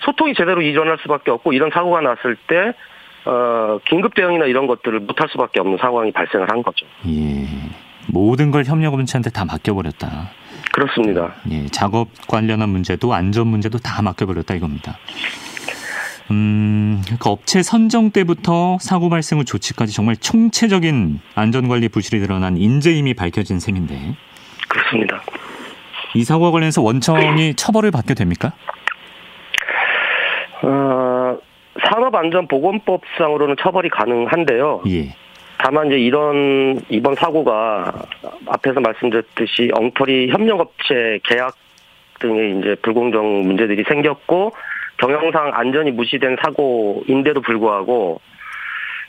소통이 0.00 0.34
제대로 0.34 0.60
일어날 0.62 0.98
수밖에 1.02 1.30
없고 1.30 1.52
이런 1.52 1.70
사고가 1.70 2.00
났을 2.00 2.36
때 2.48 2.72
어, 3.24 3.78
긴급 3.88 4.14
대응이나 4.14 4.46
이런 4.46 4.66
것들을 4.66 5.00
못할 5.00 5.28
수밖에 5.30 5.60
없는 5.60 5.78
상황이 5.78 6.10
발생을 6.12 6.50
한 6.50 6.62
거죠. 6.62 6.86
예. 7.06 7.46
모든 8.08 8.50
걸 8.50 8.64
협력업체한테 8.64 9.30
다 9.30 9.44
맡겨버렸다. 9.44 10.30
그렇습니다. 10.72 11.34
예, 11.50 11.66
작업 11.66 12.08
관련한 12.26 12.70
문제도 12.70 13.12
안전 13.12 13.46
문제도 13.46 13.78
다 13.78 14.02
맡겨버렸다 14.02 14.54
이겁니다. 14.54 14.98
음, 16.30 17.02
그 17.20 17.28
업체 17.28 17.62
선정 17.62 18.10
때부터 18.10 18.78
사고 18.80 19.10
발생 19.10 19.38
후 19.38 19.44
조치까지 19.44 19.92
정말 19.92 20.16
총체적인 20.16 21.20
안전관리 21.34 21.88
부실이 21.88 22.20
드러난 22.20 22.56
인재임이 22.56 23.14
밝혀진 23.14 23.60
셈인데. 23.60 24.16
그렇습니다. 24.68 25.22
이 26.14 26.24
사고와 26.24 26.50
관련해서 26.50 26.82
원청이 26.82 27.54
처벌을 27.54 27.90
받게 27.90 28.14
됩니까? 28.14 28.52
어, 30.62 31.01
산업안전보건법상으로는 31.80 33.56
처벌이 33.60 33.88
가능한데요. 33.88 34.82
예. 34.88 35.14
다만 35.58 35.86
이제 35.86 35.98
이런 35.98 36.80
이번 36.88 37.14
사고가 37.14 37.92
앞에서 38.46 38.80
말씀드렸듯이 38.80 39.70
엉터리 39.74 40.28
협력업체 40.30 41.20
계약 41.24 41.54
등의 42.18 42.58
이제 42.58 42.76
불공정 42.82 43.42
문제들이 43.42 43.84
생겼고 43.84 44.52
경영상 44.98 45.52
안전이 45.54 45.92
무시된 45.92 46.36
사고인데도 46.42 47.40
불구하고 47.42 48.20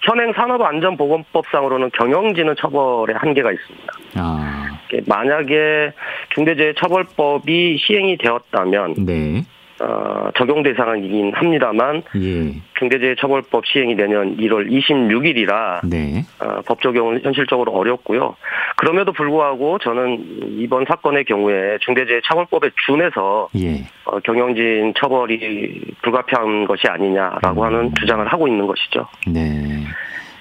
현행 0.01 0.33
산업안전보건법상으로는 0.33 1.91
경영진은 1.93 2.55
처벌의 2.57 3.15
한계가 3.15 3.51
있습니다. 3.51 3.93
아. 4.17 4.79
만약에 5.07 5.91
중대재해처벌법이 6.35 7.77
시행이 7.79 8.17
되었다면 8.17 9.05
네. 9.05 9.43
어, 9.83 10.29
적용 10.37 10.63
대상이긴 10.63 11.33
합니다만 11.33 12.03
예. 12.15 12.55
중대재해처벌법 12.79 13.65
시행이 13.65 13.95
내년 13.95 14.37
1월 14.37 14.69
26일이라 14.71 15.87
네. 15.89 16.23
어, 16.39 16.61
법 16.65 16.81
적용은 16.81 17.19
현실적으로 17.21 17.73
어렵고요. 17.73 18.35
그럼에도 18.77 19.11
불구하고 19.11 19.79
저는 19.79 20.57
이번 20.57 20.85
사건의 20.87 21.25
경우에 21.25 21.77
중대재해처벌법에 21.81 22.69
준해서 22.85 23.49
예. 23.57 23.83
어, 24.05 24.19
경영진 24.21 24.93
처벌이 24.97 25.81
불가피한 26.01 26.65
것이 26.65 26.87
아니냐라고 26.87 27.61
음. 27.61 27.65
하는 27.65 27.91
주장을 27.99 28.25
하고 28.25 28.47
있는 28.47 28.65
것이죠. 28.65 29.07
네. 29.27 29.83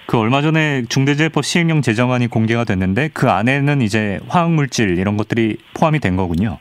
그 0.07 0.18
얼마 0.18 0.43
전에 0.43 0.82
중대재해법 0.88 1.45
시행령 1.45 1.80
제정안이 1.80 2.28
공개가 2.28 2.64
됐는데 2.64 3.11
그 3.14 3.30
안에는 3.30 3.80
이제 3.82 4.20
화학물질 4.28 4.99
이런 4.99 5.16
것들이 5.16 5.57
포함이 5.74 6.01
된 6.01 6.16
거군요. 6.16 6.59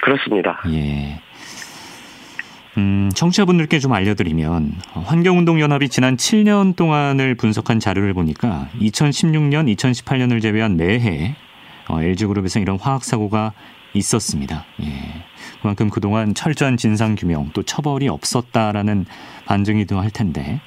그렇습니다. 0.00 0.60
예. 0.68 1.20
음, 2.76 3.10
청취자분들께 3.14 3.78
좀 3.78 3.92
알려드리면 3.92 4.72
환경운동연합이 5.04 5.88
지난 5.88 6.16
7년 6.16 6.74
동안을 6.74 7.36
분석한 7.36 7.78
자료를 7.78 8.14
보니까 8.14 8.68
2016년, 8.80 9.74
2018년을 9.76 10.42
제외한 10.42 10.76
매해 10.76 11.36
어, 11.88 12.02
LG그룹에서 12.02 12.58
이런 12.58 12.78
화학사고가 12.78 13.52
있었습니다. 13.94 14.64
예. 14.82 15.24
그만큼 15.60 15.88
그동안 15.88 16.34
철저한 16.34 16.76
진상 16.76 17.14
규명 17.14 17.50
또 17.54 17.62
처벌이 17.62 18.08
없었다라는 18.08 19.06
반증이도 19.46 20.00
할 20.00 20.10
텐데. 20.10 20.60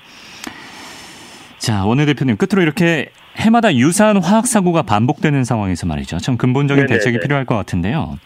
자, 1.58 1.86
원내대표님 1.86 2.38
끝으로 2.38 2.62
이렇게 2.62 3.10
해마다 3.36 3.76
유사한 3.76 4.18
화학 4.18 4.48
사고가 4.48 4.84
반복되는 4.84 5.44
상황에서 5.44 5.86
말이죠. 5.86 6.20
참 6.20 6.38
근본적인 6.38 6.86
네네네. 6.86 7.00
대책이 7.00 7.20
필요할 7.20 7.46
것 7.46 7.56
같은데요. 7.56 8.18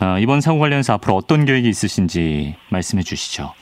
어, 0.00 0.18
이번 0.18 0.40
사고 0.40 0.58
관련해서 0.58 0.94
앞으로 0.94 1.14
어떤 1.14 1.44
계획이 1.44 1.68
있으신지 1.68 2.56
말씀해 2.70 3.02
주시죠. 3.02 3.52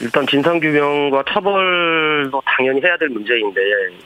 일단 0.00 0.26
진상규명과 0.26 1.24
처벌도 1.30 2.42
당연히 2.46 2.80
해야 2.82 2.96
될 2.96 3.10
문제인데 3.10 3.60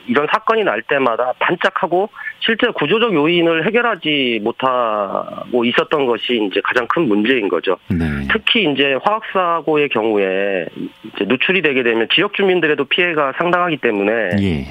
이런 0.07 0.27
사건이 0.29 0.63
날 0.65 0.81
때마다 0.81 1.31
반짝하고 1.39 2.09
실제 2.39 2.67
구조적 2.67 3.13
요인을 3.13 3.65
해결하지 3.65 4.41
못하고 4.43 5.63
있었던 5.63 6.05
것이 6.05 6.47
이제 6.49 6.59
가장 6.63 6.85
큰 6.87 7.07
문제인 7.07 7.47
거죠. 7.47 7.77
네. 7.87 8.27
특히 8.29 8.69
이제 8.69 8.97
화학사고의 9.03 9.87
경우에 9.89 10.65
이제 11.05 11.25
누출이 11.25 11.61
되게 11.61 11.81
되면 11.81 12.07
지역 12.13 12.33
주민들에도 12.33 12.83
피해가 12.85 13.33
상당하기 13.37 13.77
때문에 13.77 14.11
예. 14.41 14.67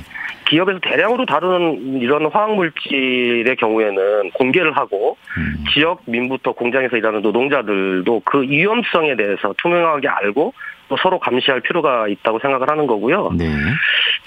기업에서 0.55 0.79
대량으로 0.79 1.27
다루는 1.27 2.01
이런 2.01 2.27
화학물질의 2.27 3.57
경우에는 3.57 4.31
공개를 4.35 4.77
하고 4.77 5.17
음. 5.37 5.65
지역 5.73 6.03
민부터 6.07 6.53
공장에서 6.53 6.97
일하는 6.97 7.23
노동자들도 7.23 8.23
그 8.25 8.43
위험성에 8.43 9.17
대해서 9.17 9.53
투명하게 9.59 10.07
알고 10.07 10.55
또 10.89 10.97
서로 10.99 11.19
감시할 11.19 11.61
필요가 11.61 12.07
있다고 12.07 12.39
생각을 12.39 12.71
하는 12.71 12.87
거고요. 12.87 13.33
네. 13.37 13.47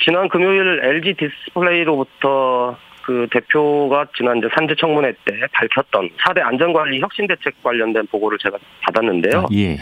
지난 0.03 0.27
금요일 0.27 0.81
LG 0.83 1.13
디스플레이로부터 1.13 2.75
그 3.03 3.27
대표가 3.31 4.07
지난 4.17 4.39
이제 4.39 4.49
산재 4.53 4.75
청문회 4.75 5.13
때 5.23 5.33
밝혔던 5.53 6.09
4대 6.25 6.41
안전관리 6.43 6.99
혁신 6.99 7.25
대책 7.27 7.63
관련된 7.63 8.07
보고를 8.07 8.37
제가 8.39 8.57
받았는데요. 8.81 9.39
아, 9.39 9.45
예. 9.53 9.77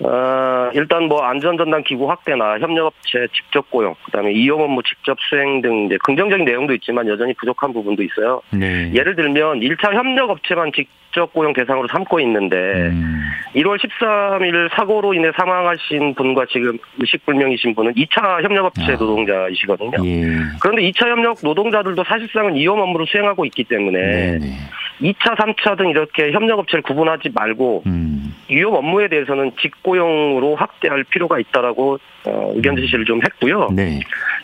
어, 0.00 0.70
일단 0.74 1.04
뭐 1.04 1.22
안전전담 1.22 1.84
기구 1.84 2.10
확대나 2.10 2.58
협력업체 2.58 3.28
직접 3.32 3.70
고용, 3.70 3.94
그다음에 4.06 4.32
위험 4.32 4.62
업무 4.62 4.82
직접 4.82 5.16
수행 5.28 5.60
등 5.62 5.86
이제 5.86 5.96
긍정적인 6.04 6.44
내용도 6.44 6.74
있지만 6.74 7.06
여전히 7.06 7.32
부족한 7.34 7.72
부분도 7.72 8.02
있어요. 8.02 8.40
네. 8.50 8.90
예를 8.92 9.14
들면 9.14 9.60
1차 9.60 9.94
협력업체만 9.94 10.72
직접 10.72 11.32
고용 11.32 11.52
대상으로 11.52 11.86
삼고 11.88 12.18
있는데 12.20 12.56
음. 12.56 13.22
1월 13.54 13.78
13일 13.78 14.74
사고로 14.74 15.14
인해 15.14 15.30
사망하신 15.36 16.14
분과 16.14 16.46
지금 16.50 16.76
의식불명이신 16.98 17.76
분은 17.76 17.94
2차 17.94 18.42
협력업체 18.42 18.82
아. 18.82 18.96
노동자이시거든요. 18.96 19.92
예. 20.04 20.26
그런데 20.60 20.82
2차 20.90 21.08
협력 21.08 21.38
노동자들도 21.40 22.02
사실상은 22.02 22.56
이용 22.56 22.82
업무를 22.82 23.06
수행하고 23.06 23.44
있기 23.44 23.62
때문에 23.64 23.98
네네. 24.00 24.56
2차, 25.00 25.36
3차 25.36 25.76
등 25.76 25.88
이렇게 25.88 26.32
협력업체를 26.32 26.82
구분하지 26.82 27.30
말고 27.34 27.82
음. 27.86 28.34
유용 28.50 28.74
업무에 28.74 29.08
대해서는 29.08 29.52
직고용으로 29.60 30.54
확대할 30.56 31.04
필요가 31.04 31.38
있다라고 31.38 31.98
어, 32.26 32.52
의견 32.54 32.76
제시를 32.76 33.04
좀 33.04 33.20
했고요. 33.24 33.68
네. 33.72 34.00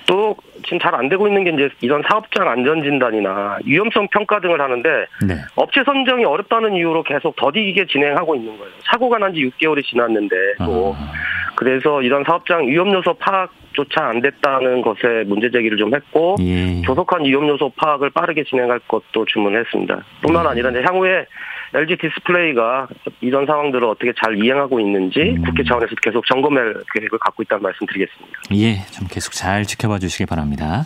또 0.06 0.36
지금 0.64 0.78
잘 0.78 0.94
안 0.94 1.08
되고 1.08 1.26
있는 1.28 1.44
게 1.44 1.50
이제 1.50 1.68
이런 1.80 2.02
사업장 2.08 2.48
안전 2.48 2.82
진단이나 2.82 3.58
위험성 3.64 4.08
평가 4.10 4.40
등을 4.40 4.60
하는데 4.60 4.88
네. 5.26 5.34
업체 5.54 5.82
선정이 5.84 6.24
어렵다는 6.24 6.74
이유로 6.74 7.02
계속 7.04 7.36
더디게 7.36 7.86
진행하고 7.86 8.34
있는 8.34 8.58
거예요. 8.58 8.72
사고가 8.90 9.18
난 9.18 9.32
지 9.32 9.48
6개월이 9.48 9.84
지났는데 9.84 10.34
또 10.64 10.94
아. 10.98 11.12
그래서 11.54 12.02
이런 12.02 12.24
사업장 12.24 12.66
위험 12.66 12.92
요소 12.92 13.14
파악 13.14 13.52
조차 13.84 14.06
안 14.06 14.20
됐다는 14.20 14.82
것에 14.82 15.24
문제 15.26 15.50
제기를 15.50 15.78
좀 15.78 15.94
했고 15.94 16.36
예. 16.40 16.82
조속한 16.82 17.24
위험 17.24 17.48
요소 17.48 17.72
파악을 17.76 18.10
빠르게 18.10 18.44
진행할 18.44 18.80
것도 18.80 19.24
주문했습니다. 19.26 20.04
뿐만 20.22 20.44
예. 20.44 20.48
아니라 20.50 20.70
이제 20.70 20.82
향후에 20.82 21.26
LG 21.72 21.96
디스플레이가 21.98 22.88
이런 23.20 23.46
상황들을 23.46 23.84
어떻게 23.84 24.12
잘 24.20 24.36
이행하고 24.42 24.80
있는지 24.80 25.20
음. 25.20 25.44
국회 25.44 25.62
차원에서 25.62 25.94
계속 26.02 26.26
점검할 26.26 26.74
계획을 26.94 27.18
갖고 27.18 27.42
있다는 27.42 27.62
말씀드리겠습니다. 27.62 28.38
예, 28.54 28.84
좀 28.92 29.06
계속 29.08 29.32
잘 29.32 29.64
지켜봐 29.64 30.00
주시기 30.00 30.26
바랍니다. 30.26 30.84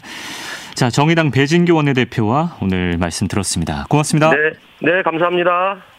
자, 0.74 0.90
정의당 0.90 1.30
배진규 1.30 1.74
원내대표와 1.74 2.58
오늘 2.60 2.98
말씀 2.98 3.28
들었습니다. 3.28 3.86
고맙습니다. 3.88 4.30
네, 4.30 4.52
네, 4.80 5.02
감사합니다. 5.02 5.93